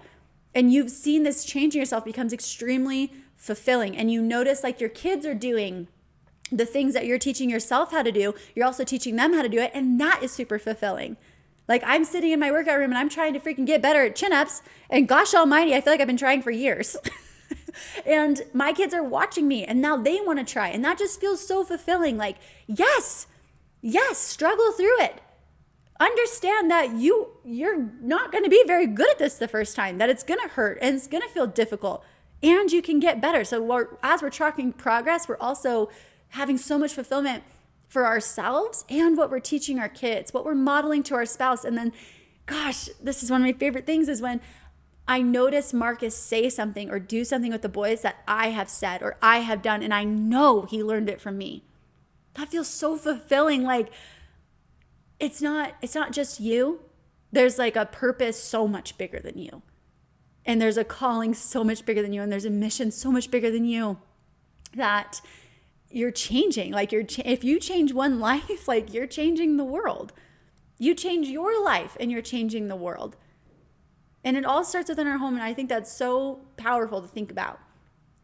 And 0.54 0.72
you've 0.72 0.92
seen 0.92 1.24
this 1.24 1.46
change 1.46 1.76
in 1.76 1.80
yourself 1.80 2.06
becomes 2.06 2.34
extremely 2.34 3.14
fulfilling. 3.36 3.98
And 3.98 4.12
you 4.12 4.22
notice 4.22 4.64
like 4.64 4.80
your 4.80 4.90
kids 4.90 5.26
are 5.26 5.36
doing 5.36 5.88
the 6.52 6.66
things 6.66 6.94
that 6.94 7.06
you're 7.06 7.20
teaching 7.20 7.50
yourself 7.50 7.92
how 7.92 8.04
to 8.04 8.12
do, 8.12 8.34
you're 8.56 8.66
also 8.66 8.84
teaching 8.84 9.16
them 9.16 9.34
how 9.34 9.42
to 9.42 9.50
do 9.50 9.60
it. 9.60 9.72
And 9.74 10.00
that 10.00 10.24
is 10.24 10.32
super 10.32 10.60
fulfilling. 10.60 11.18
Like 11.68 11.84
I'm 11.86 12.06
sitting 12.06 12.32
in 12.32 12.40
my 12.40 12.52
workout 12.52 12.80
room 12.80 12.92
and 12.92 12.98
I'm 12.98 13.10
trying 13.10 13.34
to 13.34 13.40
freaking 13.40 13.66
get 13.66 13.82
better 13.82 14.04
at 14.06 14.16
chin 14.16 14.32
ups. 14.34 14.62
And 14.90 15.08
gosh 15.08 15.34
almighty, 15.34 15.76
I 15.76 15.82
feel 15.82 15.94
like 15.94 16.02
I've 16.02 16.08
been 16.08 16.18
trying 16.18 16.42
for 16.42 16.52
years. 16.52 16.96
and 18.06 18.42
my 18.54 18.74
kids 18.74 18.94
are 18.94 19.04
watching 19.04 19.48
me 19.48 19.66
and 19.66 19.82
now 19.82 19.98
they 19.98 20.22
want 20.22 20.40
to 20.40 20.46
try. 20.46 20.70
And 20.70 20.84
that 20.86 20.98
just 20.98 21.20
feels 21.20 21.46
so 21.46 21.64
fulfilling. 21.64 22.18
Like, 22.18 22.38
yes, 22.68 23.28
yes, 23.82 24.18
struggle 24.18 24.72
through 24.72 25.02
it. 25.02 25.22
Understand 26.00 26.70
that 26.70 26.94
you 26.94 27.32
you're 27.44 27.90
not 28.02 28.32
going 28.32 28.44
to 28.44 28.50
be 28.50 28.64
very 28.68 28.86
good 28.86 29.10
at 29.10 29.18
this 29.18 29.36
the 29.36 29.48
first 29.48 29.76
time, 29.76 29.98
that 29.98 30.10
it's 30.10 30.24
going 30.24 30.40
to 30.40 30.50
hurt 30.50 30.78
and 30.80 30.96
it's 30.96 31.08
going 31.08 31.24
to 31.24 31.30
feel 31.30 31.48
difficult. 31.48 32.04
And 32.44 32.72
you 32.72 32.84
can 32.84 33.00
get 33.00 33.20
better. 33.20 33.44
So 33.44 33.62
we're, 33.62 33.88
as 34.04 34.22
we're 34.22 34.30
tracking 34.30 34.72
progress, 34.72 35.28
we're 35.28 35.38
also 35.38 35.90
having 36.30 36.58
so 36.58 36.78
much 36.78 36.94
fulfillment 36.94 37.44
for 37.88 38.06
ourselves 38.06 38.84
and 38.90 39.18
what 39.18 39.32
we're 39.32 39.40
teaching 39.40 39.80
our 39.80 39.90
kids, 39.90 40.34
what 40.34 40.46
we're 40.46 40.56
modeling 40.56 41.04
to 41.04 41.16
our 41.16 41.26
spouse. 41.26 41.64
And 41.64 41.78
then, 41.78 41.94
gosh, 42.46 42.90
this 43.02 43.24
is 43.24 43.32
one 43.32 43.42
of 43.42 43.46
my 43.46 43.54
favorite 43.54 43.86
things 43.86 44.10
is 44.10 44.22
when 44.22 44.42
I 45.08 45.22
notice 45.22 45.74
Marcus 45.74 46.18
say 46.18 46.50
something 46.50 46.90
or 46.90 47.00
do 47.00 47.24
something 47.24 47.52
with 47.52 47.62
the 47.62 47.70
boys 47.70 48.02
that 48.02 48.18
I 48.28 48.50
have 48.50 48.70
said 48.70 49.02
or 49.02 49.16
I 49.22 49.40
have 49.40 49.62
done, 49.62 49.82
and 49.82 49.94
I 49.94 50.04
know 50.04 50.64
he 50.64 50.84
learned 50.84 51.10
it 51.10 51.22
from 51.22 51.38
me. 51.38 51.64
That 52.34 52.50
feels 52.50 52.68
so 52.68 52.98
fulfilling. 52.98 53.64
Like 53.64 53.90
it's 55.20 55.42
not 55.42 55.76
it's 55.82 55.96
not 55.96 56.12
just 56.12 56.40
you. 56.40 56.82
There's 57.32 57.58
like 57.58 57.76
a 57.76 57.86
purpose 57.86 58.42
so 58.42 58.68
much 58.68 58.98
bigger 58.98 59.20
than 59.20 59.38
you. 59.38 59.62
And 60.46 60.62
there's 60.62 60.78
a 60.78 60.84
calling 60.84 61.34
so 61.34 61.64
much 61.64 61.86
bigger 61.86 62.02
than 62.02 62.14
you 62.14 62.22
and 62.22 62.32
there's 62.32 62.46
a 62.46 62.50
mission 62.50 62.92
so 62.92 63.12
much 63.12 63.30
bigger 63.32 63.52
than 63.52 63.66
you 63.66 63.98
that 64.74 65.22
you're 65.90 66.12
changing. 66.12 66.72
Like 66.72 66.92
you're 66.92 67.04
cha- 67.04 67.24
if 67.26 67.44
you 67.44 67.60
change 67.60 67.94
one 67.94 68.20
life, 68.30 68.68
like 68.68 68.94
you're 68.94 69.08
changing 69.08 69.58
the 69.58 69.64
world. 69.64 70.14
You 70.80 70.94
change 70.94 71.28
your 71.28 71.64
life 71.64 71.98
and 72.00 72.12
you're 72.12 72.22
changing 72.22 72.68
the 72.68 72.76
world. 72.76 73.16
And 74.24 74.38
it 74.38 74.46
all 74.46 74.64
starts 74.64 74.90
within 74.90 75.08
our 75.08 75.18
home 75.18 75.36
and 75.36 75.44
I 75.44 75.54
think 75.54 75.70
that's 75.70 75.92
so 75.92 76.42
powerful 76.58 77.02
to 77.02 77.08
think 77.08 77.32
about. 77.32 77.60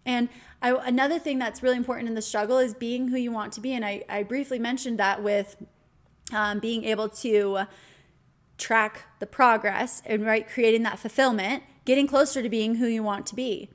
And 0.06 0.30
I, 0.62 0.72
another 0.72 1.18
thing 1.18 1.40
that's 1.40 1.64
really 1.64 1.78
important 1.78 2.10
in 2.10 2.16
the 2.16 2.22
struggle 2.22 2.58
is 2.58 2.74
being 2.74 3.08
who 3.08 3.18
you 3.18 3.32
want 3.32 3.54
to 3.54 3.62
be. 3.62 3.74
And 3.74 3.86
I, 3.86 4.04
I 4.10 4.24
briefly 4.24 4.60
mentioned 4.60 5.00
that 5.00 5.24
with 5.24 5.56
um, 6.34 6.60
being 6.60 6.84
able 6.84 7.10
to 7.10 7.62
track 8.58 9.08
the 9.20 9.26
progress 9.26 10.02
and 10.06 10.26
right 10.26 10.48
creating 10.48 10.84
that 10.84 11.00
fulfillment, 11.00 11.64
getting 11.86 12.08
closer 12.08 12.42
to 12.42 12.50
being 12.50 12.76
who 12.76 12.88
you 12.88 13.04
want 13.04 13.26
to 13.28 13.36
be. 13.36 13.70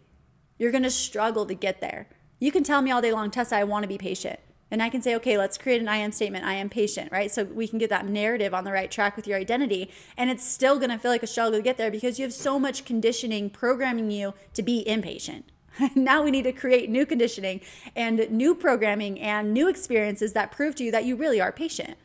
You're 0.59 0.73
going 0.73 0.83
to 0.83 0.91
struggle 0.91 1.47
to 1.47 1.55
get 1.55 1.81
there. 1.81 2.09
You 2.39 2.53
can 2.53 2.63
tell 2.63 2.83
me 2.83 2.91
all 2.91 3.03
day 3.03 3.13
long, 3.13 3.31
Tessa, 3.31 3.57
I 3.57 3.65
want 3.65 3.83
to 3.83 3.89
be 3.89 3.99
patient. 3.99 4.39
And 4.71 4.83
I 4.83 4.91
can 4.91 5.01
say, 5.01 5.15
okay, 5.17 5.39
let's 5.39 5.57
create 5.57 5.81
an 5.81 5.89
I 5.89 5.97
am 5.97 6.13
statement. 6.13 6.45
I 6.45 6.55
am 6.55 6.69
patient, 6.69 7.11
right? 7.11 7.31
So 7.31 7.45
we 7.45 7.67
can 7.67 7.79
get 7.79 7.89
that 7.91 8.07
narrative 8.07 8.53
on 8.53 8.65
the 8.65 8.73
right 8.73 8.91
track 8.91 9.17
with 9.17 9.27
your 9.27 9.39
identity. 9.39 9.91
And 10.17 10.29
it's 10.31 10.47
still 10.47 10.79
going 10.79 10.91
to 10.91 10.99
feel 10.99 11.11
like 11.11 11.23
a 11.23 11.27
struggle 11.27 11.59
to 11.59 11.63
get 11.63 11.79
there 11.79 11.91
because 11.91 12.19
you 12.19 12.25
have 12.25 12.35
so 12.35 12.59
much 12.59 12.85
conditioning 12.85 13.49
programming 13.49 14.11
you 14.11 14.35
to 14.55 14.63
be 14.63 14.87
impatient. 14.87 15.51
now 15.95 16.23
we 16.23 16.31
need 16.31 16.43
to 16.43 16.53
create 16.53 16.91
new 16.91 17.07
conditioning 17.07 17.61
and 17.97 18.31
new 18.31 18.55
programming 18.55 19.19
and 19.21 19.55
new 19.55 19.69
experiences 19.69 20.35
that 20.35 20.53
prove 20.53 20.75
to 20.77 20.85
you 20.85 20.91
that 20.91 21.05
you 21.05 21.17
really 21.17 21.41
are 21.41 21.53
patient. 21.53 21.97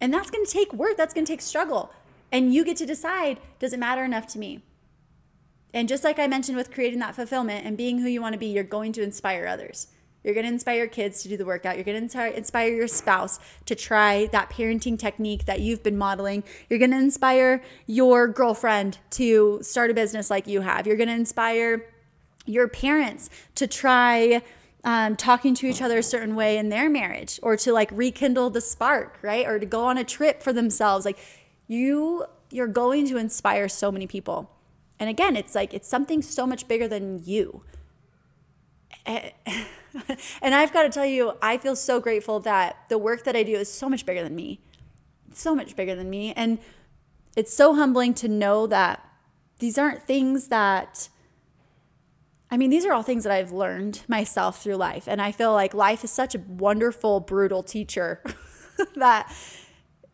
And 0.00 0.12
that's 0.12 0.30
going 0.30 0.44
to 0.44 0.52
take 0.52 0.74
work, 0.74 0.96
that's 0.98 1.14
going 1.14 1.24
to 1.24 1.32
take 1.32 1.40
struggle. 1.40 1.90
And 2.30 2.52
you 2.52 2.64
get 2.64 2.76
to 2.78 2.86
decide 2.86 3.38
does 3.58 3.72
it 3.72 3.78
matter 3.78 4.04
enough 4.04 4.26
to 4.28 4.38
me? 4.38 4.62
And 5.76 5.90
just 5.90 6.04
like 6.04 6.18
I 6.18 6.26
mentioned 6.26 6.56
with 6.56 6.72
creating 6.72 7.00
that 7.00 7.14
fulfillment 7.14 7.66
and 7.66 7.76
being 7.76 7.98
who 7.98 8.08
you 8.08 8.22
want 8.22 8.32
to 8.32 8.38
be, 8.38 8.46
you're 8.46 8.64
going 8.64 8.92
to 8.92 9.02
inspire 9.02 9.46
others. 9.46 9.88
You're 10.24 10.32
going 10.32 10.46
to 10.46 10.52
inspire 10.52 10.78
your 10.78 10.86
kids 10.86 11.22
to 11.22 11.28
do 11.28 11.36
the 11.36 11.44
workout. 11.44 11.76
You're 11.76 11.84
going 11.84 12.08
to 12.08 12.34
inspire 12.34 12.74
your 12.74 12.88
spouse 12.88 13.38
to 13.66 13.74
try 13.74 14.24
that 14.32 14.48
parenting 14.48 14.98
technique 14.98 15.44
that 15.44 15.60
you've 15.60 15.82
been 15.82 15.98
modeling. 15.98 16.44
You're 16.70 16.78
going 16.78 16.92
to 16.92 16.96
inspire 16.96 17.62
your 17.86 18.26
girlfriend 18.26 19.00
to 19.10 19.58
start 19.60 19.90
a 19.90 19.94
business 19.94 20.30
like 20.30 20.46
you 20.46 20.62
have. 20.62 20.86
You're 20.86 20.96
going 20.96 21.10
to 21.10 21.14
inspire 21.14 21.84
your 22.46 22.68
parents 22.68 23.28
to 23.56 23.66
try 23.66 24.40
um, 24.82 25.14
talking 25.14 25.54
to 25.56 25.66
each 25.66 25.82
other 25.82 25.98
a 25.98 26.02
certain 26.02 26.36
way 26.36 26.56
in 26.56 26.70
their 26.70 26.88
marriage 26.88 27.38
or 27.42 27.54
to 27.58 27.70
like 27.74 27.90
rekindle 27.92 28.48
the 28.48 28.62
spark, 28.62 29.18
right? 29.20 29.46
Or 29.46 29.58
to 29.58 29.66
go 29.66 29.84
on 29.84 29.98
a 29.98 30.04
trip 30.04 30.42
for 30.42 30.54
themselves. 30.54 31.04
Like 31.04 31.18
you, 31.68 32.24
you're 32.50 32.66
going 32.66 33.06
to 33.08 33.18
inspire 33.18 33.68
so 33.68 33.92
many 33.92 34.06
people. 34.06 34.55
And 34.98 35.10
again, 35.10 35.36
it's 35.36 35.54
like 35.54 35.74
it's 35.74 35.88
something 35.88 36.22
so 36.22 36.46
much 36.46 36.68
bigger 36.68 36.88
than 36.88 37.22
you. 37.24 37.62
And 40.42 40.54
I've 40.54 40.72
got 40.72 40.82
to 40.82 40.90
tell 40.90 41.06
you, 41.06 41.32
I 41.40 41.56
feel 41.56 41.74
so 41.74 42.00
grateful 42.00 42.40
that 42.40 42.76
the 42.88 42.98
work 42.98 43.24
that 43.24 43.34
I 43.34 43.42
do 43.42 43.54
is 43.54 43.72
so 43.72 43.88
much 43.88 44.04
bigger 44.04 44.22
than 44.22 44.34
me. 44.34 44.60
so 45.32 45.54
much 45.54 45.76
bigger 45.76 45.94
than 45.94 46.08
me. 46.08 46.32
And 46.34 46.58
it's 47.36 47.52
so 47.54 47.74
humbling 47.74 48.14
to 48.14 48.28
know 48.28 48.66
that 48.66 49.06
these 49.58 49.76
aren't 49.78 50.02
things 50.02 50.48
that 50.48 51.08
I 52.50 52.56
mean, 52.56 52.70
these 52.70 52.84
are 52.84 52.92
all 52.92 53.02
things 53.02 53.24
that 53.24 53.32
I've 53.32 53.50
learned 53.50 54.02
myself 54.06 54.62
through 54.62 54.76
life. 54.76 55.08
And 55.08 55.20
I 55.20 55.32
feel 55.32 55.52
like 55.52 55.74
life 55.74 56.04
is 56.04 56.12
such 56.12 56.34
a 56.34 56.38
wonderful, 56.38 57.18
brutal 57.20 57.62
teacher 57.62 58.22
that 58.94 59.34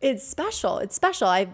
it's 0.01 0.27
special. 0.27 0.79
It's 0.79 0.95
special. 0.95 1.27
I 1.27 1.47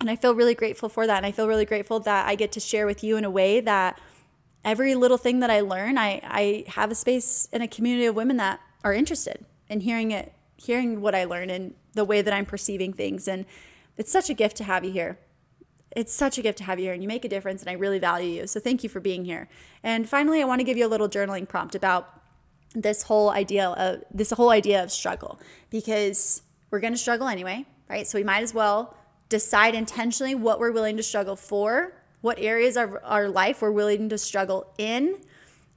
and 0.00 0.10
I 0.10 0.16
feel 0.16 0.34
really 0.34 0.54
grateful 0.54 0.88
for 0.88 1.06
that. 1.06 1.16
And 1.16 1.26
I 1.26 1.32
feel 1.32 1.48
really 1.48 1.64
grateful 1.64 2.00
that 2.00 2.26
I 2.26 2.34
get 2.34 2.52
to 2.52 2.60
share 2.60 2.86
with 2.86 3.02
you 3.02 3.16
in 3.16 3.24
a 3.24 3.30
way 3.30 3.60
that 3.60 4.00
every 4.64 4.94
little 4.94 5.18
thing 5.18 5.40
that 5.40 5.50
I 5.50 5.60
learn, 5.60 5.98
I, 5.98 6.20
I 6.24 6.64
have 6.68 6.90
a 6.90 6.94
space 6.94 7.48
in 7.52 7.62
a 7.62 7.68
community 7.68 8.06
of 8.06 8.14
women 8.14 8.36
that 8.36 8.60
are 8.84 8.92
interested 8.92 9.44
in 9.68 9.80
hearing 9.80 10.10
it, 10.10 10.32
hearing 10.56 11.00
what 11.00 11.14
I 11.14 11.24
learn 11.24 11.50
and 11.50 11.74
the 11.94 12.04
way 12.04 12.22
that 12.22 12.32
I'm 12.32 12.46
perceiving 12.46 12.92
things. 12.92 13.26
And 13.26 13.44
it's 13.96 14.12
such 14.12 14.30
a 14.30 14.34
gift 14.34 14.56
to 14.58 14.64
have 14.64 14.84
you 14.84 14.92
here 14.92 15.18
it's 15.96 16.12
such 16.12 16.38
a 16.38 16.42
gift 16.42 16.58
to 16.58 16.64
have 16.64 16.78
you 16.78 16.86
here 16.86 16.92
and 16.92 17.02
you 17.02 17.08
make 17.08 17.24
a 17.24 17.28
difference 17.28 17.62
and 17.62 17.70
I 17.70 17.74
really 17.74 17.98
value 17.98 18.40
you. 18.40 18.46
So 18.46 18.60
thank 18.60 18.82
you 18.82 18.88
for 18.88 19.00
being 19.00 19.24
here. 19.24 19.48
And 19.82 20.08
finally, 20.08 20.40
I 20.40 20.44
want 20.44 20.60
to 20.60 20.64
give 20.64 20.76
you 20.76 20.86
a 20.86 20.88
little 20.88 21.08
journaling 21.08 21.48
prompt 21.48 21.74
about 21.74 22.20
this 22.74 23.04
whole 23.04 23.30
idea 23.30 23.68
of 23.70 24.04
this 24.12 24.30
whole 24.30 24.50
idea 24.50 24.82
of 24.82 24.92
struggle 24.92 25.40
because 25.70 26.42
we're 26.70 26.80
going 26.80 26.92
to 26.92 26.98
struggle 26.98 27.26
anyway, 27.26 27.64
right? 27.88 28.06
So 28.06 28.18
we 28.18 28.24
might 28.24 28.42
as 28.42 28.52
well 28.52 28.94
decide 29.28 29.74
intentionally 29.74 30.34
what 30.34 30.58
we're 30.58 30.72
willing 30.72 30.96
to 30.96 31.02
struggle 31.02 31.36
for, 31.36 31.92
what 32.20 32.38
areas 32.38 32.76
of 32.76 32.96
our 33.04 33.28
life 33.28 33.62
we're 33.62 33.70
willing 33.70 34.08
to 34.08 34.18
struggle 34.18 34.72
in, 34.78 35.16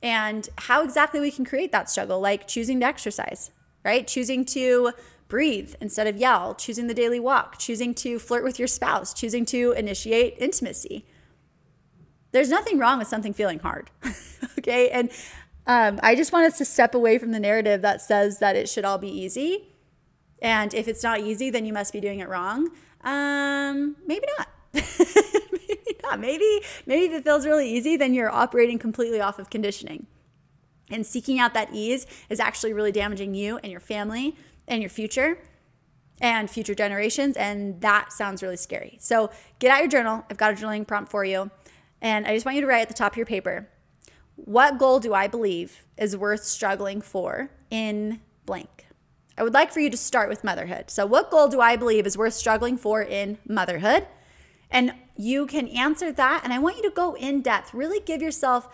and 0.02 0.50
how 0.58 0.84
exactly 0.84 1.20
we 1.20 1.32
can 1.32 1.46
create 1.46 1.72
that 1.72 1.90
struggle, 1.90 2.20
like 2.20 2.48
choosing 2.48 2.80
to 2.80 2.86
exercise, 2.86 3.52
right? 3.84 4.08
Choosing 4.08 4.46
to 4.46 4.92
breathe 5.28 5.76
instead 5.80 6.08
of 6.08 6.18
yell, 6.18 6.56
choosing 6.56 6.88
the 6.88 6.94
daily 6.94 7.20
walk, 7.20 7.58
choosing 7.58 7.94
to 7.96 8.20
flirt 8.20 8.44
with 8.44 8.60
your 8.60 8.68
spouse, 8.68 9.14
choosing 9.14 9.46
to 9.46 9.72
initiate 9.74 10.36
intimacy. 10.40 11.06
There's 12.32 12.50
nothing 12.50 12.80
wrong 12.80 13.00
with 13.00 13.08
something 13.08 13.34
feeling 13.34 13.60
hard. 13.60 13.92
okay. 14.60 14.90
And 14.90 15.10
um, 15.68 16.00
I 16.02 16.16
just 16.16 16.34
want 16.34 16.46
us 16.48 16.58
to 16.58 16.66
step 16.66 16.96
away 16.96 17.18
from 17.18 17.32
the 17.32 17.40
narrative 17.40 17.82
that 17.82 18.02
says 18.02 18.40
that 18.40 18.56
it 18.56 18.68
should 18.68 18.86
all 18.86 18.98
be 18.98 19.10
easy. 19.10 19.70
And 20.42 20.74
if 20.74 20.88
it's 20.88 21.04
not 21.04 21.20
easy, 21.20 21.50
then 21.50 21.66
you 21.66 21.74
must 21.74 21.94
be 21.94 22.02
doing 22.02 22.20
it 22.20 22.28
wrong. 22.28 22.70
Um, 23.04 23.96
maybe 24.06 24.26
not. 24.38 24.48
maybe 24.74 25.98
not. 26.04 26.20
Maybe, 26.20 26.62
maybe 26.86 27.06
if 27.06 27.20
it 27.20 27.24
feels 27.24 27.46
really 27.46 27.70
easy, 27.70 27.98
then 27.98 28.14
you're 28.14 28.30
operating 28.30 28.80
completely 28.80 29.20
off 29.20 29.40
of 29.40 29.50
conditioning. 29.50 30.08
And 30.90 31.06
seeking 31.06 31.40
out 31.40 31.54
that 31.54 31.70
ease 31.74 32.06
is 32.30 32.40
actually 32.40 32.74
really 32.74 32.92
damaging 32.92 33.34
you 33.34 33.58
and 33.64 33.72
your 33.72 33.80
family 33.80 34.36
and 34.68 34.82
your 34.82 34.90
future 34.90 35.40
and 36.20 36.50
future 36.50 36.76
generations. 36.76 37.38
And 37.38 37.82
that 37.82 38.12
sounds 38.14 38.44
really 38.44 38.58
scary. 38.58 38.98
So 39.00 39.32
get 39.60 39.72
out 39.72 39.80
your 39.80 39.88
journal. 39.88 40.26
I've 40.30 40.38
got 40.38 40.52
a 40.52 40.56
journaling 40.56 40.86
prompt 40.86 41.10
for 41.10 41.24
you. 41.24 41.50
And 42.02 42.28
I 42.28 42.34
just 42.34 42.46
want 42.46 42.56
you 42.56 42.62
to 42.62 42.68
write 42.68 42.82
at 42.82 42.88
the 42.88 42.94
top 42.94 43.14
of 43.14 43.18
your 43.18 43.26
paper 43.26 43.70
what 44.36 44.80
goal 44.80 45.00
do 45.00 45.14
I 45.14 45.28
believe 45.28 45.86
is 45.98 46.18
worth 46.18 46.44
struggling 46.44 47.02
for 47.02 47.52
in 47.70 48.22
blank? 48.46 48.81
I 49.42 49.44
would 49.44 49.56
like 49.56 49.72
for 49.72 49.80
you 49.80 49.90
to 49.90 49.98
start 49.98 50.30
with 50.30 50.44
motherhood. 50.44 50.92
So, 50.92 51.08
what 51.08 51.32
goal 51.32 51.48
do 51.48 51.62
I 51.62 51.76
believe 51.76 52.06
is 52.06 52.16
worth 52.16 52.36
struggling 52.36 52.78
for 52.78 53.02
in 53.02 53.40
motherhood? 53.50 54.06
And 54.70 54.94
you 55.18 55.48
can 55.48 55.68
answer 55.70 56.12
that. 56.12 56.42
And 56.44 56.54
I 56.54 56.60
want 56.60 56.78
you 56.78 56.84
to 56.84 56.92
go 56.92 57.16
in 57.16 57.42
depth, 57.42 57.74
really 57.74 58.00
give 58.00 58.22
yourself 58.22 58.70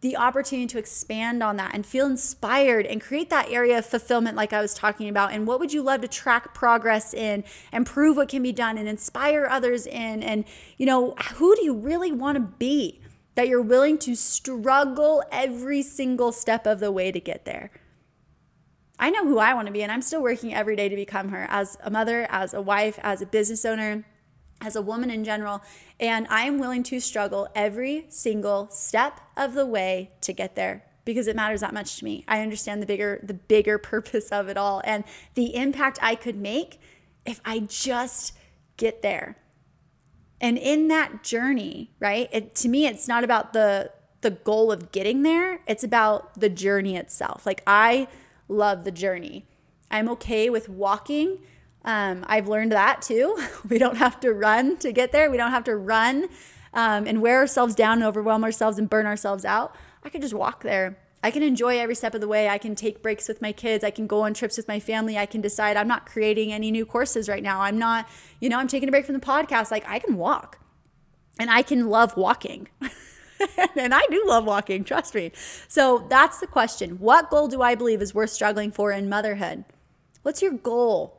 the 0.00 0.16
opportunity 0.16 0.68
to 0.68 0.78
expand 0.78 1.42
on 1.42 1.56
that 1.56 1.74
and 1.74 1.84
feel 1.84 2.06
inspired 2.06 2.86
and 2.86 3.00
create 3.00 3.30
that 3.30 3.50
area 3.50 3.78
of 3.78 3.84
fulfillment, 3.84 4.36
like 4.36 4.52
I 4.52 4.60
was 4.60 4.74
talking 4.74 5.08
about. 5.08 5.32
And 5.32 5.44
what 5.44 5.58
would 5.58 5.72
you 5.72 5.82
love 5.82 6.02
to 6.02 6.08
track 6.08 6.54
progress 6.54 7.12
in 7.12 7.42
and 7.72 7.84
prove 7.84 8.16
what 8.16 8.28
can 8.28 8.44
be 8.44 8.52
done 8.52 8.78
and 8.78 8.86
inspire 8.88 9.48
others 9.50 9.88
in? 9.88 10.22
And, 10.22 10.44
you 10.78 10.86
know, 10.86 11.16
who 11.34 11.56
do 11.56 11.64
you 11.64 11.74
really 11.74 12.12
want 12.12 12.36
to 12.36 12.42
be 12.42 13.00
that 13.34 13.48
you're 13.48 13.60
willing 13.60 13.98
to 13.98 14.14
struggle 14.14 15.24
every 15.32 15.82
single 15.82 16.30
step 16.30 16.64
of 16.64 16.78
the 16.78 16.92
way 16.92 17.10
to 17.10 17.18
get 17.18 17.44
there? 17.44 17.72
I 19.02 19.10
know 19.10 19.24
who 19.24 19.38
I 19.38 19.52
want 19.52 19.66
to 19.66 19.72
be, 19.72 19.82
and 19.82 19.90
I'm 19.90 20.00
still 20.00 20.22
working 20.22 20.54
every 20.54 20.76
day 20.76 20.88
to 20.88 20.96
become 20.96 21.28
her 21.30 21.46
as 21.50 21.76
a 21.82 21.90
mother, 21.90 22.26
as 22.30 22.54
a 22.54 22.62
wife, 22.62 22.98
as 23.02 23.20
a 23.20 23.26
business 23.26 23.64
owner 23.64 24.04
as 24.62 24.76
a 24.76 24.82
woman 24.82 25.10
in 25.10 25.24
general. 25.24 25.62
And 26.00 26.26
I 26.28 26.42
am 26.42 26.58
willing 26.58 26.82
to 26.84 27.00
struggle 27.00 27.48
every 27.54 28.06
single 28.08 28.68
step 28.70 29.20
of 29.36 29.54
the 29.54 29.66
way 29.66 30.12
to 30.22 30.32
get 30.32 30.54
there 30.54 30.84
because 31.04 31.26
it 31.26 31.36
matters 31.36 31.60
that 31.60 31.74
much 31.74 31.98
to 31.98 32.04
me. 32.04 32.24
I 32.28 32.40
understand 32.40 32.80
the 32.80 32.86
bigger 32.86 33.20
the 33.22 33.34
bigger 33.34 33.76
purpose 33.92 34.30
of 34.30 34.48
it 34.48 34.56
all 34.56 34.80
and 34.84 35.04
the 35.34 35.54
impact 35.54 35.98
I 36.00 36.14
could 36.14 36.36
make 36.36 36.80
if 37.26 37.40
I 37.44 37.60
just 37.60 38.34
get 38.76 39.02
there. 39.02 39.36
And 40.40 40.58
in 40.58 40.88
that 40.88 41.22
journey, 41.22 41.92
right? 42.00 42.28
It, 42.32 42.54
to 42.56 42.68
me 42.68 42.86
it's 42.86 43.08
not 43.08 43.24
about 43.24 43.52
the 43.52 43.90
the 44.22 44.30
goal 44.30 44.70
of 44.70 44.92
getting 44.92 45.24
there, 45.24 45.60
it's 45.66 45.82
about 45.82 46.38
the 46.38 46.48
journey 46.48 46.96
itself. 46.96 47.44
Like 47.44 47.62
I 47.66 48.06
love 48.52 48.84
the 48.84 48.92
journey. 48.92 49.46
I'm 49.90 50.08
okay 50.08 50.48
with 50.50 50.68
walking 50.68 51.38
um, 51.84 52.24
I've 52.28 52.48
learned 52.48 52.72
that 52.72 53.02
too. 53.02 53.38
We 53.68 53.78
don't 53.78 53.96
have 53.96 54.20
to 54.20 54.32
run 54.32 54.76
to 54.78 54.92
get 54.92 55.12
there. 55.12 55.30
We 55.30 55.36
don't 55.36 55.50
have 55.50 55.64
to 55.64 55.76
run 55.76 56.28
um, 56.74 57.06
and 57.06 57.22
wear 57.22 57.38
ourselves 57.38 57.74
down 57.74 57.98
and 57.98 58.04
overwhelm 58.04 58.44
ourselves 58.44 58.78
and 58.78 58.90
burn 58.90 59.06
ourselves 59.06 59.44
out. 59.44 59.74
I 60.04 60.08
can 60.08 60.20
just 60.20 60.34
walk 60.34 60.62
there. 60.62 60.98
I 61.22 61.30
can 61.30 61.42
enjoy 61.42 61.78
every 61.78 61.94
step 61.94 62.14
of 62.14 62.20
the 62.20 62.28
way. 62.28 62.48
I 62.48 62.58
can 62.58 62.74
take 62.74 63.02
breaks 63.02 63.28
with 63.28 63.40
my 63.40 63.52
kids. 63.52 63.84
I 63.84 63.90
can 63.90 64.06
go 64.06 64.22
on 64.22 64.34
trips 64.34 64.56
with 64.56 64.66
my 64.66 64.80
family. 64.80 65.16
I 65.16 65.26
can 65.26 65.40
decide 65.40 65.76
I'm 65.76 65.86
not 65.86 66.04
creating 66.04 66.52
any 66.52 66.70
new 66.70 66.84
courses 66.84 67.28
right 67.28 67.42
now. 67.42 67.62
I'm 67.62 67.78
not, 67.78 68.08
you 68.40 68.48
know, 68.48 68.58
I'm 68.58 68.68
taking 68.68 68.88
a 68.88 68.92
break 68.92 69.06
from 69.06 69.14
the 69.14 69.20
podcast. 69.20 69.70
Like 69.70 69.84
I 69.88 69.98
can 70.00 70.16
walk 70.16 70.58
and 71.38 71.50
I 71.50 71.62
can 71.62 71.88
love 71.88 72.16
walking. 72.16 72.68
and 73.76 73.94
I 73.94 74.02
do 74.10 74.24
love 74.26 74.44
walking, 74.44 74.84
trust 74.84 75.14
me. 75.14 75.32
So 75.68 76.06
that's 76.08 76.38
the 76.38 76.46
question. 76.46 76.98
What 76.98 77.30
goal 77.30 77.48
do 77.48 77.62
I 77.62 77.74
believe 77.74 78.02
is 78.02 78.14
worth 78.14 78.30
struggling 78.30 78.70
for 78.70 78.92
in 78.92 79.08
motherhood? 79.08 79.64
What's 80.22 80.42
your 80.42 80.52
goal? 80.52 81.18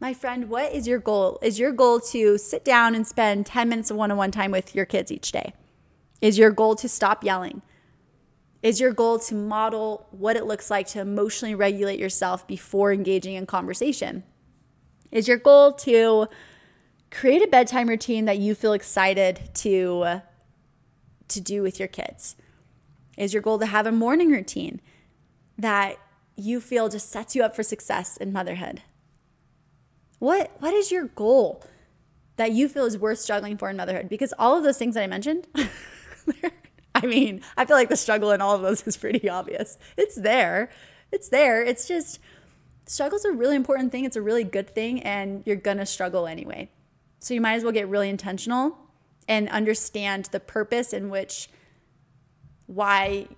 My 0.00 0.14
friend, 0.14 0.48
what 0.48 0.72
is 0.72 0.86
your 0.86 0.98
goal? 0.98 1.38
Is 1.42 1.58
your 1.58 1.72
goal 1.72 2.00
to 2.00 2.38
sit 2.38 2.64
down 2.64 2.94
and 2.94 3.06
spend 3.06 3.46
10 3.46 3.68
minutes 3.68 3.90
of 3.90 3.96
one 3.96 4.10
on 4.10 4.16
one 4.16 4.30
time 4.30 4.50
with 4.50 4.74
your 4.74 4.86
kids 4.86 5.10
each 5.10 5.32
day? 5.32 5.54
Is 6.20 6.38
your 6.38 6.50
goal 6.50 6.76
to 6.76 6.88
stop 6.88 7.24
yelling? 7.24 7.62
Is 8.62 8.80
your 8.80 8.92
goal 8.92 9.18
to 9.20 9.34
model 9.34 10.06
what 10.10 10.36
it 10.36 10.46
looks 10.46 10.70
like 10.70 10.86
to 10.88 11.00
emotionally 11.00 11.54
regulate 11.54 11.98
yourself 11.98 12.46
before 12.46 12.92
engaging 12.92 13.34
in 13.34 13.46
conversation? 13.46 14.24
Is 15.12 15.28
your 15.28 15.36
goal 15.36 15.72
to 15.72 16.28
create 17.10 17.42
a 17.42 17.46
bedtime 17.46 17.88
routine 17.88 18.24
that 18.26 18.38
you 18.38 18.54
feel 18.54 18.72
excited 18.72 19.50
to 19.54 20.20
to 21.28 21.40
do 21.40 21.62
with 21.62 21.78
your 21.78 21.88
kids? 21.88 22.36
Is 23.16 23.32
your 23.32 23.42
goal 23.42 23.58
to 23.58 23.66
have 23.66 23.86
a 23.86 23.92
morning 23.92 24.30
routine 24.30 24.80
that 25.56 25.98
you 26.36 26.60
feel 26.60 26.88
just 26.88 27.10
sets 27.10 27.34
you 27.34 27.42
up 27.42 27.56
for 27.56 27.62
success 27.62 28.16
in 28.16 28.32
motherhood? 28.32 28.82
What 30.18 30.52
what 30.60 30.74
is 30.74 30.90
your 30.90 31.06
goal 31.06 31.64
that 32.36 32.52
you 32.52 32.68
feel 32.68 32.84
is 32.84 32.96
worth 32.96 33.18
struggling 33.18 33.56
for 33.56 33.68
in 33.68 33.76
motherhood? 33.76 34.08
Because 34.08 34.32
all 34.38 34.56
of 34.56 34.62
those 34.62 34.78
things 34.78 34.94
that 34.94 35.02
I 35.02 35.06
mentioned, 35.08 35.46
I 36.94 37.06
mean, 37.06 37.42
I 37.56 37.64
feel 37.64 37.76
like 37.76 37.88
the 37.88 37.96
struggle 37.96 38.30
in 38.30 38.40
all 38.40 38.54
of 38.54 38.62
those 38.62 38.86
is 38.86 38.96
pretty 38.96 39.28
obvious. 39.28 39.78
It's 39.96 40.16
there. 40.16 40.70
It's 41.12 41.28
there. 41.28 41.62
It's 41.62 41.88
just 41.88 42.20
struggle's 42.86 43.24
a 43.24 43.32
really 43.32 43.56
important 43.56 43.92
thing. 43.92 44.04
It's 44.04 44.16
a 44.16 44.22
really 44.22 44.44
good 44.44 44.70
thing 44.70 45.02
and 45.02 45.42
you're 45.46 45.56
going 45.56 45.78
to 45.78 45.86
struggle 45.86 46.26
anyway. 46.26 46.70
So 47.20 47.34
you 47.34 47.40
might 47.40 47.54
as 47.54 47.64
well 47.64 47.72
get 47.72 47.88
really 47.88 48.08
intentional 48.08 48.76
and 49.28 49.48
understand 49.50 50.24
the 50.32 50.40
purpose 50.40 50.92
in 50.92 51.10
which 51.10 51.50
why 52.66 53.28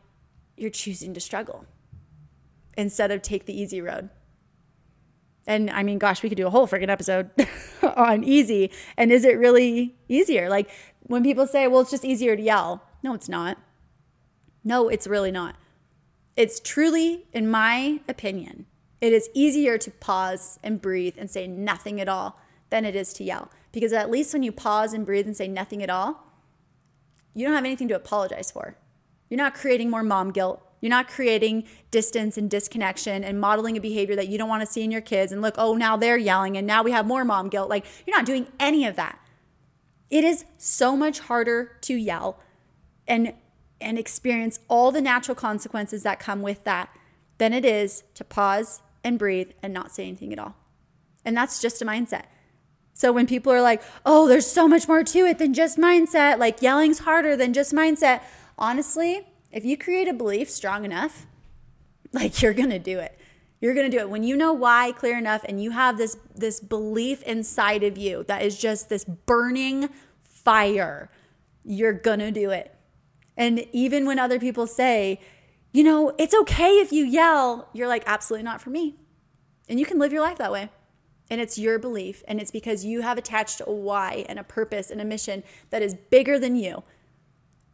you're 0.56 0.70
choosing 0.70 1.12
to 1.14 1.20
struggle 1.20 1.66
instead 2.76 3.10
of 3.10 3.20
take 3.20 3.46
the 3.46 3.60
easy 3.60 3.80
road. 3.80 4.08
And 5.46 5.68
I 5.70 5.82
mean, 5.82 5.98
gosh, 5.98 6.22
we 6.22 6.28
could 6.28 6.36
do 6.36 6.46
a 6.46 6.50
whole 6.50 6.68
freaking 6.68 6.90
episode 6.90 7.30
on 7.96 8.22
easy. 8.22 8.70
And 8.96 9.10
is 9.10 9.24
it 9.24 9.38
really 9.38 9.96
easier? 10.08 10.48
Like 10.48 10.70
when 11.02 11.24
people 11.24 11.46
say, 11.46 11.66
well, 11.66 11.80
it's 11.80 11.90
just 11.90 12.04
easier 12.04 12.36
to 12.36 12.42
yell. 12.42 12.84
No, 13.02 13.14
it's 13.14 13.28
not. 13.28 13.58
No, 14.62 14.88
it's 14.88 15.06
really 15.06 15.32
not. 15.32 15.56
It's 16.36 16.60
truly, 16.60 17.26
in 17.32 17.50
my 17.50 18.00
opinion, 18.08 18.66
it 19.00 19.12
is 19.12 19.28
easier 19.34 19.78
to 19.78 19.90
pause 19.90 20.58
and 20.62 20.80
breathe 20.80 21.14
and 21.18 21.30
say 21.30 21.46
nothing 21.46 22.00
at 22.00 22.08
all 22.08 22.38
than 22.68 22.84
it 22.84 22.94
is 22.94 23.12
to 23.14 23.24
yell. 23.24 23.50
Because 23.72 23.92
at 23.92 24.10
least 24.10 24.32
when 24.32 24.42
you 24.42 24.52
pause 24.52 24.92
and 24.92 25.06
breathe 25.06 25.26
and 25.26 25.36
say 25.36 25.48
nothing 25.48 25.82
at 25.82 25.90
all, 25.90 26.26
you 27.34 27.46
don't 27.46 27.54
have 27.54 27.64
anything 27.64 27.88
to 27.88 27.96
apologize 27.96 28.50
for. 28.50 28.76
You're 29.28 29.38
not 29.38 29.54
creating 29.54 29.90
more 29.90 30.02
mom 30.02 30.32
guilt. 30.32 30.62
You're 30.80 30.90
not 30.90 31.08
creating 31.08 31.64
distance 31.90 32.36
and 32.36 32.50
disconnection 32.50 33.22
and 33.22 33.40
modeling 33.40 33.76
a 33.76 33.80
behavior 33.80 34.16
that 34.16 34.28
you 34.28 34.38
don't 34.38 34.48
want 34.48 34.62
to 34.62 34.66
see 34.66 34.82
in 34.82 34.90
your 34.90 35.02
kids 35.02 35.30
and 35.30 35.42
look, 35.42 35.54
oh, 35.58 35.74
now 35.74 35.96
they're 35.96 36.16
yelling 36.16 36.56
and 36.56 36.66
now 36.66 36.82
we 36.82 36.90
have 36.90 37.06
more 37.06 37.24
mom 37.24 37.48
guilt. 37.48 37.68
Like, 37.68 37.84
you're 38.06 38.16
not 38.16 38.26
doing 38.26 38.46
any 38.58 38.86
of 38.86 38.96
that. 38.96 39.18
It 40.08 40.24
is 40.24 40.44
so 40.58 40.96
much 40.96 41.20
harder 41.20 41.76
to 41.82 41.94
yell 41.94 42.40
and 43.06 43.34
and 43.80 43.98
experience 43.98 44.60
all 44.68 44.92
the 44.92 45.00
natural 45.00 45.34
consequences 45.34 46.02
that 46.02 46.20
come 46.20 46.42
with 46.42 46.64
that 46.64 46.90
than 47.38 47.54
it 47.54 47.64
is 47.64 48.04
to 48.14 48.22
pause 48.22 48.82
and 49.02 49.18
breathe 49.18 49.52
and 49.62 49.72
not 49.72 49.90
say 49.90 50.06
anything 50.06 50.32
at 50.34 50.38
all. 50.38 50.54
And 51.24 51.34
that's 51.34 51.60
just 51.62 51.80
a 51.80 51.86
mindset. 51.86 52.24
So 53.00 53.12
when 53.12 53.26
people 53.26 53.50
are 53.50 53.62
like, 53.62 53.82
oh, 54.04 54.28
there's 54.28 54.46
so 54.46 54.68
much 54.68 54.86
more 54.86 55.02
to 55.02 55.20
it 55.20 55.38
than 55.38 55.54
just 55.54 55.78
mindset, 55.78 56.38
like 56.38 56.60
yelling's 56.60 56.98
harder 56.98 57.34
than 57.34 57.54
just 57.54 57.72
mindset, 57.72 58.20
honestly, 58.58 59.26
if 59.50 59.64
you 59.64 59.78
create 59.78 60.06
a 60.06 60.12
belief 60.12 60.50
strong 60.50 60.84
enough, 60.84 61.26
like 62.12 62.42
you're 62.42 62.52
to 62.68 62.78
do 62.78 62.98
it. 62.98 63.18
You're 63.58 63.72
to 63.90 63.96
do 63.96 64.02
it 64.02 64.10
when 64.10 64.22
you 64.22 64.36
know 64.36 64.52
why 64.52 64.92
clear 64.92 65.16
enough 65.16 65.46
and 65.48 65.62
you 65.62 65.70
have 65.70 65.96
this 65.96 66.18
this 66.34 66.60
belief 66.60 67.22
inside 67.22 67.84
of 67.84 67.96
you 67.96 68.22
that 68.24 68.42
is 68.42 68.58
just 68.58 68.90
this 68.90 69.06
burning 69.06 69.88
fire. 70.22 71.10
You're 71.64 71.94
to 72.18 72.30
do 72.30 72.50
it. 72.50 72.74
And 73.34 73.64
even 73.72 74.04
when 74.04 74.18
other 74.18 74.38
people 74.38 74.66
say, 74.66 75.20
you 75.72 75.84
know, 75.84 76.14
it's 76.18 76.34
okay 76.34 76.72
if 76.80 76.92
you 76.92 77.06
yell, 77.06 77.70
you're 77.72 77.88
like, 77.88 78.02
absolutely 78.04 78.44
not 78.44 78.60
for 78.60 78.68
me. 78.68 78.96
And 79.70 79.80
you 79.80 79.86
can 79.86 79.98
live 79.98 80.12
your 80.12 80.20
life 80.20 80.36
that 80.36 80.52
way 80.52 80.68
and 81.30 81.40
it's 81.40 81.56
your 81.56 81.78
belief 81.78 82.22
and 82.26 82.40
it's 82.40 82.50
because 82.50 82.84
you 82.84 83.02
have 83.02 83.16
attached 83.16 83.62
a 83.64 83.72
why 83.72 84.24
and 84.28 84.38
a 84.38 84.44
purpose 84.44 84.90
and 84.90 85.00
a 85.00 85.04
mission 85.04 85.44
that 85.70 85.80
is 85.80 85.94
bigger 85.94 86.38
than 86.38 86.56
you. 86.56 86.82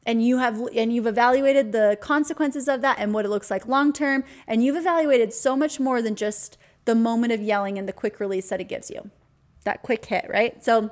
And 0.05 0.25
you 0.25 0.39
have 0.39 0.61
and 0.77 0.93
you've 0.93 1.07
evaluated 1.07 1.73
the 1.73 1.99
consequences 2.01 2.69
of 2.69 2.83
that 2.83 2.99
and 3.01 3.13
what 3.13 3.25
it 3.25 3.29
looks 3.29 3.51
like 3.51 3.67
long 3.67 3.93
term 3.93 4.23
and 4.47 4.63
you've 4.63 4.77
evaluated 4.77 5.33
so 5.33 5.57
much 5.57 5.81
more 5.81 6.01
than 6.01 6.15
just 6.15 6.59
the 6.85 6.95
moment 6.95 7.33
of 7.33 7.41
yelling 7.41 7.77
and 7.79 7.89
the 7.89 7.93
quick 7.93 8.21
release 8.21 8.49
that 8.51 8.61
it 8.61 8.69
gives 8.69 8.91
you. 8.91 9.11
That 9.65 9.83
quick 9.83 10.05
hit 10.05 10.27
right? 10.29 10.63
So 10.63 10.91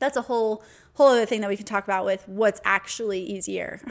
that's 0.00 0.16
a 0.16 0.22
whole 0.22 0.64
whole 0.94 1.08
other 1.08 1.26
thing 1.26 1.42
that 1.42 1.50
we 1.50 1.56
can 1.56 1.66
talk 1.66 1.84
about 1.84 2.04
with 2.04 2.26
what's 2.26 2.60
actually 2.64 3.20
easier. 3.20 3.80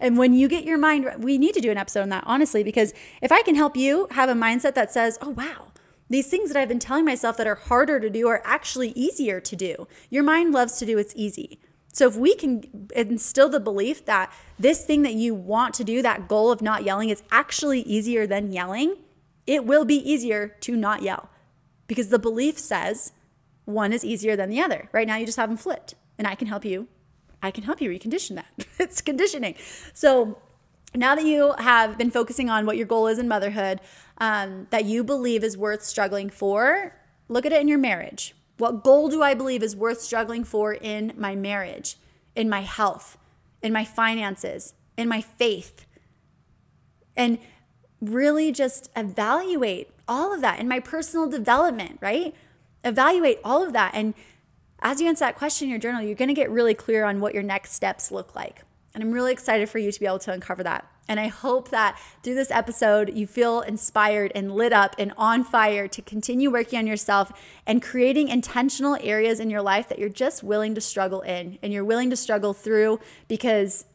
And 0.00 0.18
when 0.18 0.34
you 0.34 0.48
get 0.48 0.64
your 0.64 0.78
mind 0.78 1.08
we 1.18 1.38
need 1.38 1.54
to 1.54 1.60
do 1.60 1.70
an 1.70 1.78
episode 1.78 2.02
on 2.02 2.08
that 2.08 2.24
honestly 2.26 2.64
because 2.64 2.92
if 3.22 3.30
i 3.30 3.40
can 3.42 3.54
help 3.54 3.76
you 3.76 4.08
have 4.10 4.28
a 4.28 4.34
mindset 4.34 4.74
that 4.74 4.92
says 4.92 5.16
oh 5.22 5.30
wow 5.30 5.69
these 6.10 6.26
things 6.26 6.52
that 6.52 6.60
I've 6.60 6.68
been 6.68 6.80
telling 6.80 7.04
myself 7.04 7.36
that 7.38 7.46
are 7.46 7.54
harder 7.54 8.00
to 8.00 8.10
do 8.10 8.28
are 8.28 8.42
actually 8.44 8.90
easier 8.90 9.40
to 9.40 9.56
do. 9.56 9.86
Your 10.10 10.24
mind 10.24 10.52
loves 10.52 10.78
to 10.78 10.86
do 10.86 10.96
what's 10.96 11.14
easy. 11.16 11.60
So 11.92 12.06
if 12.06 12.16
we 12.16 12.34
can 12.34 12.88
instill 12.94 13.48
the 13.48 13.60
belief 13.60 14.04
that 14.04 14.32
this 14.58 14.84
thing 14.84 15.02
that 15.02 15.14
you 15.14 15.34
want 15.34 15.74
to 15.74 15.84
do, 15.84 16.02
that 16.02 16.28
goal 16.28 16.52
of 16.52 16.60
not 16.60 16.84
yelling, 16.84 17.08
is 17.08 17.22
actually 17.30 17.80
easier 17.82 18.26
than 18.26 18.52
yelling, 18.52 18.96
it 19.46 19.64
will 19.64 19.84
be 19.84 19.96
easier 19.96 20.56
to 20.60 20.76
not 20.76 21.02
yell 21.02 21.30
because 21.86 22.08
the 22.08 22.18
belief 22.18 22.58
says 22.58 23.12
one 23.64 23.92
is 23.92 24.04
easier 24.04 24.36
than 24.36 24.50
the 24.50 24.60
other. 24.60 24.88
Right 24.92 25.06
now, 25.06 25.16
you 25.16 25.26
just 25.26 25.38
have 25.38 25.48
them 25.48 25.56
flipped, 25.56 25.94
and 26.18 26.26
I 26.26 26.34
can 26.34 26.48
help 26.48 26.64
you. 26.64 26.88
I 27.42 27.50
can 27.50 27.64
help 27.64 27.80
you 27.80 27.90
recondition 27.90 28.36
that. 28.36 28.66
it's 28.78 29.00
conditioning. 29.00 29.54
So 29.92 30.38
now 30.94 31.14
that 31.14 31.24
you 31.24 31.54
have 31.58 31.96
been 31.98 32.10
focusing 32.10 32.50
on 32.50 32.66
what 32.66 32.76
your 32.76 32.86
goal 32.86 33.06
is 33.06 33.18
in 33.18 33.28
motherhood 33.28 33.80
um, 34.20 34.66
that 34.70 34.84
you 34.84 35.02
believe 35.02 35.42
is 35.42 35.56
worth 35.56 35.82
struggling 35.82 36.30
for, 36.30 36.94
look 37.28 37.46
at 37.46 37.52
it 37.52 37.60
in 37.60 37.68
your 37.68 37.78
marriage. 37.78 38.34
What 38.58 38.84
goal 38.84 39.08
do 39.08 39.22
I 39.22 39.32
believe 39.32 39.62
is 39.62 39.74
worth 39.74 40.02
struggling 40.02 40.44
for 40.44 40.74
in 40.74 41.14
my 41.16 41.34
marriage, 41.34 41.96
in 42.36 42.48
my 42.48 42.60
health, 42.60 43.16
in 43.62 43.72
my 43.72 43.84
finances, 43.84 44.74
in 44.96 45.08
my 45.08 45.22
faith? 45.22 45.86
And 47.16 47.38
really 48.00 48.52
just 48.52 48.90
evaluate 48.94 49.88
all 50.06 50.34
of 50.34 50.40
that 50.42 50.60
in 50.60 50.68
my 50.68 50.80
personal 50.80 51.28
development, 51.28 51.98
right? 52.00 52.34
Evaluate 52.84 53.38
all 53.44 53.64
of 53.64 53.72
that. 53.72 53.92
And 53.94 54.12
as 54.80 55.00
you 55.00 55.08
answer 55.08 55.24
that 55.24 55.36
question 55.36 55.66
in 55.66 55.70
your 55.70 55.78
journal, 55.78 56.02
you're 56.02 56.14
going 56.14 56.28
to 56.28 56.34
get 56.34 56.50
really 56.50 56.74
clear 56.74 57.04
on 57.04 57.20
what 57.20 57.34
your 57.34 57.42
next 57.42 57.72
steps 57.72 58.10
look 58.10 58.34
like. 58.34 58.62
And 58.94 59.02
I'm 59.02 59.12
really 59.12 59.32
excited 59.32 59.68
for 59.68 59.78
you 59.78 59.92
to 59.92 60.00
be 60.00 60.06
able 60.06 60.18
to 60.20 60.32
uncover 60.32 60.62
that. 60.64 60.86
And 61.10 61.18
I 61.18 61.26
hope 61.26 61.70
that 61.70 61.98
through 62.22 62.36
this 62.36 62.52
episode, 62.52 63.16
you 63.16 63.26
feel 63.26 63.62
inspired 63.62 64.30
and 64.32 64.54
lit 64.54 64.72
up 64.72 64.94
and 64.96 65.12
on 65.18 65.42
fire 65.42 65.88
to 65.88 66.00
continue 66.00 66.52
working 66.52 66.78
on 66.78 66.86
yourself 66.86 67.32
and 67.66 67.82
creating 67.82 68.28
intentional 68.28 68.96
areas 69.00 69.40
in 69.40 69.50
your 69.50 69.60
life 69.60 69.88
that 69.88 69.98
you're 69.98 70.08
just 70.08 70.44
willing 70.44 70.72
to 70.76 70.80
struggle 70.80 71.20
in 71.22 71.58
and 71.64 71.72
you're 71.72 71.84
willing 71.84 72.10
to 72.10 72.16
struggle 72.16 72.54
through 72.54 73.00
because 73.26 73.86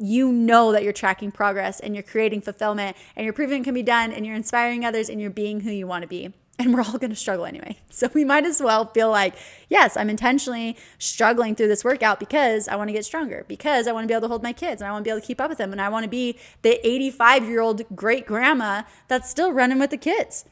you 0.00 0.32
know 0.32 0.72
that 0.72 0.82
you're 0.82 0.92
tracking 0.92 1.30
progress 1.30 1.78
and 1.78 1.94
you're 1.94 2.02
creating 2.02 2.40
fulfillment 2.40 2.96
and 3.14 3.22
you're 3.22 3.32
proving 3.32 3.60
it 3.60 3.64
can 3.64 3.74
be 3.74 3.84
done 3.84 4.12
and 4.12 4.26
you're 4.26 4.34
inspiring 4.34 4.84
others 4.84 5.08
and 5.08 5.20
you're 5.20 5.30
being 5.30 5.60
who 5.60 5.70
you 5.70 5.86
want 5.86 6.02
to 6.02 6.08
be 6.08 6.34
and 6.58 6.72
we're 6.72 6.82
all 6.82 6.98
going 6.98 7.10
to 7.10 7.16
struggle 7.16 7.46
anyway. 7.46 7.78
So 7.94 8.08
we 8.12 8.24
might 8.24 8.44
as 8.44 8.60
well 8.60 8.86
feel 8.86 9.08
like, 9.08 9.36
yes, 9.68 9.96
I'm 9.96 10.10
intentionally 10.10 10.76
struggling 10.98 11.54
through 11.54 11.68
this 11.68 11.84
workout 11.84 12.18
because 12.18 12.66
I 12.66 12.74
want 12.74 12.88
to 12.88 12.92
get 12.92 13.04
stronger, 13.04 13.44
because 13.46 13.86
I 13.86 13.92
want 13.92 14.02
to 14.02 14.08
be 14.08 14.14
able 14.14 14.22
to 14.22 14.28
hold 14.28 14.42
my 14.42 14.52
kids 14.52 14.82
and 14.82 14.88
I 14.88 14.90
want 14.90 15.04
to 15.04 15.08
be 15.08 15.10
able 15.12 15.20
to 15.20 15.26
keep 15.26 15.40
up 15.40 15.48
with 15.48 15.58
them 15.58 15.70
and 15.70 15.80
I 15.80 15.88
want 15.88 16.02
to 16.02 16.10
be 16.10 16.36
the 16.62 16.84
85 16.84 17.44
year 17.44 17.60
old 17.60 17.82
great 17.94 18.26
grandma 18.26 18.82
that's 19.06 19.30
still 19.30 19.52
running 19.52 19.78
with 19.78 19.90
the 19.90 19.96
kids, 19.96 20.44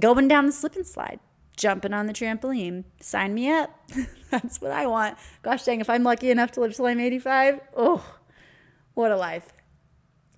going 0.00 0.26
down 0.26 0.46
the 0.46 0.52
slip 0.52 0.74
and 0.74 0.84
slide, 0.84 1.20
jumping 1.56 1.94
on 1.94 2.08
the 2.08 2.12
trampoline. 2.12 2.82
Sign 3.00 3.32
me 3.34 3.48
up. 3.48 3.70
that's 4.30 4.60
what 4.60 4.72
I 4.72 4.88
want. 4.88 5.16
Gosh 5.42 5.62
dang, 5.62 5.80
if 5.80 5.88
I'm 5.88 6.02
lucky 6.02 6.32
enough 6.32 6.50
to 6.52 6.60
live 6.60 6.74
till 6.74 6.86
I'm 6.86 6.98
85, 6.98 7.60
oh, 7.76 8.04
what 8.94 9.12
a 9.12 9.16
life. 9.16 9.52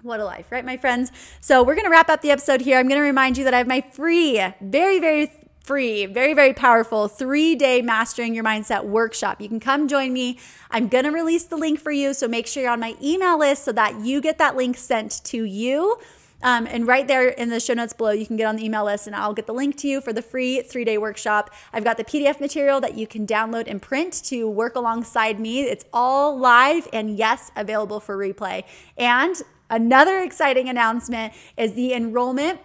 What 0.02 0.18
a 0.18 0.24
life, 0.24 0.50
right, 0.50 0.64
my 0.64 0.76
friends? 0.76 1.12
So, 1.40 1.62
we're 1.62 1.76
going 1.76 1.84
to 1.84 1.90
wrap 1.90 2.10
up 2.10 2.22
the 2.22 2.32
episode 2.32 2.60
here. 2.60 2.76
I'm 2.76 2.88
going 2.88 2.98
to 2.98 3.04
remind 3.04 3.38
you 3.38 3.44
that 3.44 3.54
I 3.54 3.58
have 3.58 3.68
my 3.68 3.80
free, 3.80 4.44
very, 4.60 4.98
very 4.98 5.30
free, 5.60 6.06
very, 6.06 6.34
very 6.34 6.52
powerful 6.52 7.06
three 7.06 7.54
day 7.54 7.82
Mastering 7.82 8.34
Your 8.34 8.42
Mindset 8.42 8.84
workshop. 8.84 9.40
You 9.40 9.48
can 9.48 9.60
come 9.60 9.86
join 9.86 10.12
me. 10.12 10.40
I'm 10.72 10.88
going 10.88 11.04
to 11.04 11.12
release 11.12 11.44
the 11.44 11.56
link 11.56 11.78
for 11.78 11.92
you. 11.92 12.14
So, 12.14 12.26
make 12.26 12.48
sure 12.48 12.64
you're 12.64 12.72
on 12.72 12.80
my 12.80 12.96
email 13.00 13.38
list 13.38 13.62
so 13.62 13.70
that 13.70 14.00
you 14.00 14.20
get 14.20 14.38
that 14.38 14.56
link 14.56 14.76
sent 14.76 15.22
to 15.26 15.44
you. 15.44 15.98
Um, 16.42 16.66
and 16.66 16.88
right 16.88 17.06
there 17.06 17.28
in 17.28 17.50
the 17.50 17.60
show 17.60 17.74
notes 17.74 17.92
below, 17.92 18.10
you 18.10 18.26
can 18.26 18.36
get 18.36 18.46
on 18.46 18.56
the 18.56 18.64
email 18.64 18.84
list 18.84 19.06
and 19.06 19.14
I'll 19.14 19.34
get 19.34 19.46
the 19.46 19.54
link 19.54 19.76
to 19.78 19.86
you 19.86 20.00
for 20.00 20.12
the 20.12 20.22
free 20.22 20.62
three 20.62 20.84
day 20.84 20.98
workshop. 20.98 21.50
I've 21.72 21.84
got 21.84 21.96
the 21.96 22.04
PDF 22.04 22.40
material 22.40 22.80
that 22.80 22.96
you 22.96 23.06
can 23.06 23.24
download 23.24 23.68
and 23.68 23.80
print 23.80 24.14
to 24.24 24.50
work 24.50 24.74
alongside 24.74 25.38
me. 25.38 25.60
It's 25.60 25.84
all 25.92 26.36
live 26.36 26.88
and 26.92 27.16
yes, 27.16 27.52
available 27.54 28.00
for 28.00 28.16
replay. 28.16 28.64
And 28.98 29.40
another 29.72 30.20
exciting 30.20 30.68
announcement 30.68 31.32
is 31.56 31.72
the 31.72 31.92
enrollment 31.94 32.60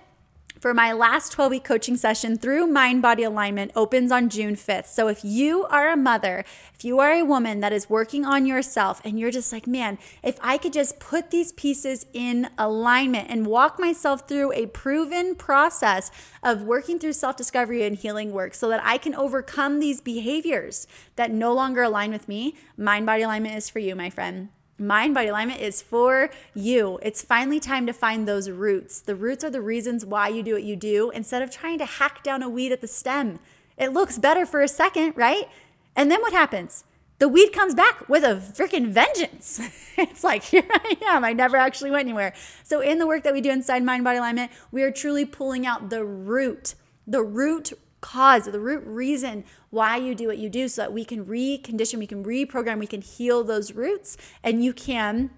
for 0.59 0.73
my 0.73 0.91
last 0.91 1.31
12 1.31 1.51
week 1.51 1.63
coaching 1.63 1.95
session 1.95 2.37
through 2.37 2.67
Mind 2.67 3.01
Body 3.01 3.23
Alignment 3.23 3.71
opens 3.75 4.11
on 4.11 4.29
June 4.29 4.55
5th. 4.55 4.87
So 4.87 5.07
if 5.07 5.23
you 5.23 5.65
are 5.65 5.91
a 5.91 5.97
mother, 5.97 6.43
if 6.73 6.83
you 6.83 6.99
are 6.99 7.11
a 7.11 7.23
woman 7.23 7.59
that 7.61 7.71
is 7.71 7.89
working 7.89 8.25
on 8.25 8.45
yourself 8.45 9.01
and 9.05 9.19
you're 9.19 9.31
just 9.31 9.53
like, 9.53 9.67
man, 9.67 9.97
if 10.23 10.37
I 10.41 10.57
could 10.57 10.73
just 10.73 10.99
put 10.99 11.31
these 11.31 11.51
pieces 11.53 12.05
in 12.11 12.49
alignment 12.57 13.29
and 13.29 13.47
walk 13.47 13.79
myself 13.79 14.27
through 14.27 14.51
a 14.53 14.65
proven 14.67 15.35
process 15.35 16.11
of 16.43 16.63
working 16.63 16.99
through 16.99 17.13
self 17.13 17.37
discovery 17.37 17.83
and 17.83 17.95
healing 17.95 18.31
work 18.31 18.53
so 18.53 18.67
that 18.69 18.81
I 18.83 18.97
can 18.97 19.15
overcome 19.15 19.79
these 19.79 20.01
behaviors 20.01 20.87
that 21.15 21.31
no 21.31 21.53
longer 21.53 21.83
align 21.83 22.11
with 22.11 22.27
me, 22.27 22.55
Mind 22.75 23.05
Body 23.05 23.23
Alignment 23.23 23.55
is 23.55 23.69
for 23.69 23.79
you, 23.79 23.95
my 23.95 24.09
friend. 24.09 24.49
Mind 24.79 25.15
body 25.15 25.29
alignment 25.29 25.59
is 25.59 25.81
for 25.81 26.29
you. 26.53 26.99
It's 27.01 27.23
finally 27.23 27.59
time 27.59 27.87
to 27.87 27.93
find 27.93 28.27
those 28.27 28.49
roots. 28.49 29.01
The 29.01 29.15
roots 29.15 29.43
are 29.43 29.49
the 29.49 29.61
reasons 29.61 30.05
why 30.05 30.27
you 30.27 30.43
do 30.43 30.53
what 30.53 30.63
you 30.63 30.75
do 30.75 31.09
instead 31.09 31.41
of 31.41 31.49
trying 31.49 31.79
to 31.79 31.85
hack 31.85 32.21
down 32.23 32.43
a 32.43 32.49
weed 32.49 32.71
at 32.71 32.81
the 32.81 32.87
stem. 32.87 33.39
It 33.75 33.91
looks 33.91 34.19
better 34.19 34.45
for 34.45 34.61
a 34.61 34.67
second, 34.67 35.13
right? 35.15 35.49
And 35.95 36.11
then 36.11 36.21
what 36.21 36.31
happens? 36.31 36.83
The 37.19 37.27
weed 37.27 37.51
comes 37.51 37.73
back 37.73 38.07
with 38.07 38.23
a 38.23 38.35
freaking 38.35 38.89
vengeance. 38.89 39.59
it's 39.97 40.23
like, 40.23 40.43
here 40.51 40.67
I 40.69 40.97
am. 41.07 41.23
I 41.23 41.33
never 41.33 41.57
actually 41.57 41.89
went 41.89 42.05
anywhere. 42.07 42.33
So, 42.63 42.79
in 42.79 42.99
the 42.99 43.07
work 43.07 43.23
that 43.23 43.33
we 43.33 43.41
do 43.41 43.49
inside 43.49 43.83
mind 43.83 44.03
body 44.03 44.19
alignment, 44.19 44.51
we 44.71 44.83
are 44.83 44.91
truly 44.91 45.25
pulling 45.25 45.65
out 45.65 45.89
the 45.89 46.05
root, 46.05 46.75
the 47.07 47.23
root 47.23 47.73
cause, 48.01 48.45
the 48.45 48.59
root 48.59 48.83
reason 48.85 49.43
why 49.69 49.97
you 49.97 50.15
do 50.15 50.27
what 50.27 50.37
you 50.37 50.49
do 50.49 50.67
so 50.67 50.83
that 50.83 50.93
we 50.93 51.03
can 51.03 51.25
recondition, 51.25 51.99
we 51.99 52.07
can 52.07 52.23
reprogram, 52.23 52.79
we 52.79 52.87
can 52.87 53.01
heal 53.01 53.43
those 53.43 53.73
roots 53.73 54.17
and 54.43 54.63
you 54.63 54.73
can 54.73 55.29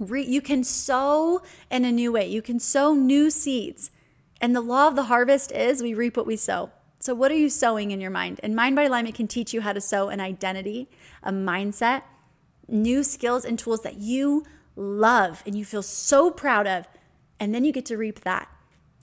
re- 0.00 0.26
you 0.26 0.40
can 0.40 0.64
sow 0.64 1.42
in 1.70 1.84
a 1.84 1.92
new 1.92 2.12
way. 2.12 2.26
You 2.26 2.42
can 2.42 2.58
sow 2.58 2.94
new 2.94 3.30
seeds. 3.30 3.90
And 4.40 4.56
the 4.56 4.60
law 4.60 4.88
of 4.88 4.96
the 4.96 5.04
harvest 5.04 5.52
is 5.52 5.82
we 5.82 5.94
reap 5.94 6.16
what 6.16 6.26
we 6.26 6.36
sow. 6.36 6.70
So 6.98 7.14
what 7.14 7.30
are 7.30 7.36
you 7.36 7.48
sowing 7.48 7.90
in 7.92 8.00
your 8.00 8.10
mind? 8.10 8.40
And 8.42 8.56
Mind 8.56 8.76
Body 8.76 8.88
Alignment 8.88 9.14
can 9.14 9.28
teach 9.28 9.54
you 9.54 9.60
how 9.60 9.72
to 9.72 9.80
sow 9.80 10.08
an 10.08 10.20
identity, 10.20 10.90
a 11.22 11.30
mindset, 11.30 12.02
new 12.68 13.02
skills 13.02 13.44
and 13.44 13.58
tools 13.58 13.82
that 13.82 13.96
you 13.96 14.44
love 14.76 15.42
and 15.46 15.56
you 15.56 15.64
feel 15.64 15.82
so 15.82 16.30
proud 16.30 16.66
of. 16.66 16.88
And 17.38 17.54
then 17.54 17.64
you 17.64 17.72
get 17.72 17.86
to 17.86 17.96
reap 17.96 18.20
that. 18.20 18.48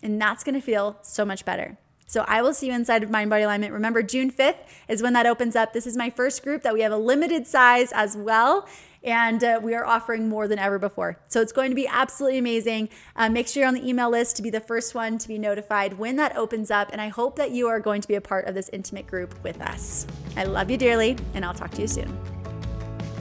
And 0.04 0.22
that's 0.22 0.44
going 0.44 0.56
to 0.56 0.62
feel 0.62 0.98
so 1.02 1.26
much 1.26 1.44
better. 1.44 1.78
So 2.08 2.24
I 2.28 2.42
will 2.42 2.54
see 2.54 2.68
you 2.68 2.74
inside 2.74 3.04
of 3.04 3.12
Mind 3.12 3.30
Body 3.30 3.44
Alignment. 3.44 3.74
Remember, 3.74 4.02
June 4.02 4.32
5th 4.32 4.64
is 4.88 5.04
when 5.04 5.14
that 5.14 5.26
opens 5.26 5.56
up. 5.56 5.74
This 5.74 5.86
is 5.86 5.98
my 5.98 6.10
first 6.10 6.42
group 6.42 6.64
that 6.64 6.74
we 6.74 6.82
have 6.82 6.92
a 6.92 6.98
limited 6.98 7.46
size 7.46 7.92
as 7.92 8.16
well. 8.16 8.68
And 9.04 9.44
uh, 9.44 9.60
we 9.62 9.76
are 9.76 9.86
offering 9.86 10.28
more 10.28 10.48
than 10.48 10.58
ever 10.58 10.80
before. 10.80 11.20
So 11.28 11.42
it's 11.42 11.52
going 11.52 11.70
to 11.70 11.76
be 11.76 11.88
absolutely 11.88 12.40
amazing. 12.40 12.90
Uh, 13.16 13.30
make 13.30 13.48
sure 13.48 13.62
you're 13.62 13.68
on 13.68 13.74
the 13.74 13.88
email 13.88 14.10
list 14.10 14.36
to 14.38 14.42
be 14.42 14.50
the 14.50 14.60
first 14.60 14.96
one 14.96 15.18
to 15.18 15.28
be 15.28 15.38
notified 15.38 15.98
when 15.98 16.16
that 16.16 16.36
opens 16.36 16.72
up. 16.72 16.90
And 16.92 17.00
I 17.00 17.10
hope 17.10 17.36
that 17.36 17.52
you 17.52 17.68
are 17.68 17.80
going 17.80 18.02
to 18.02 18.08
be 18.08 18.16
a 18.16 18.22
part 18.22 18.48
of 18.48 18.56
this 18.56 18.70
intimate 18.74 19.06
group 19.06 19.36
with 19.44 19.62
us. 19.62 20.08
I 20.36 20.46
love 20.46 20.72
you 20.72 20.78
dearly, 20.78 21.18
and 21.34 21.46
I'll 21.46 21.54
talk 21.54 21.72
to 21.72 21.82
you 21.82 21.88
soon. 21.88 22.37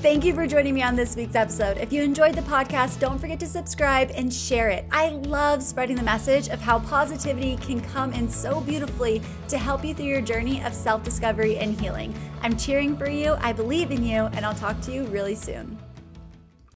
Thank 0.01 0.27
you 0.27 0.35
for 0.35 0.47
joining 0.47 0.75
me 0.75 0.83
on 0.83 0.95
this 0.95 1.17
week's 1.17 1.35
episode. 1.35 1.79
If 1.79 1.91
you 1.91 2.03
enjoyed 2.03 2.35
the 2.35 2.43
podcast, 2.43 3.01
don't 3.01 3.19
forget 3.19 3.41
to 3.41 3.47
subscribe 3.47 4.13
and 4.15 4.33
share 4.33 4.69
it. 4.69 4.85
I 4.93 5.09
love 5.09 5.63
spreading 5.63 5.97
the 5.97 6.03
message 6.03 6.49
of 6.49 6.61
how 6.61 6.81
positivity 6.81 7.57
can 7.57 7.81
come 7.81 8.13
in 8.13 8.29
so 8.29 8.61
beautifully 8.61 9.23
to 9.49 9.57
help 9.57 9.85
you 9.85 9.95
through 9.95 10.07
your 10.07 10.21
journey 10.21 10.63
of 10.63 10.75
self 10.75 11.03
discovery 11.03 11.57
and 11.57 11.81
healing. 11.81 12.15
I'm 12.43 12.59
cheering 12.59 12.97
for 12.97 13.09
you, 13.09 13.37
I 13.41 13.55
believe 13.55 13.91
in 13.91 14.05
you, 14.05 14.27
and 14.35 14.45
I'll 14.45 14.55
talk 14.55 14.81
to 14.83 14.93
you 14.93 15.05
really 15.07 15.35
soon. 15.35 15.79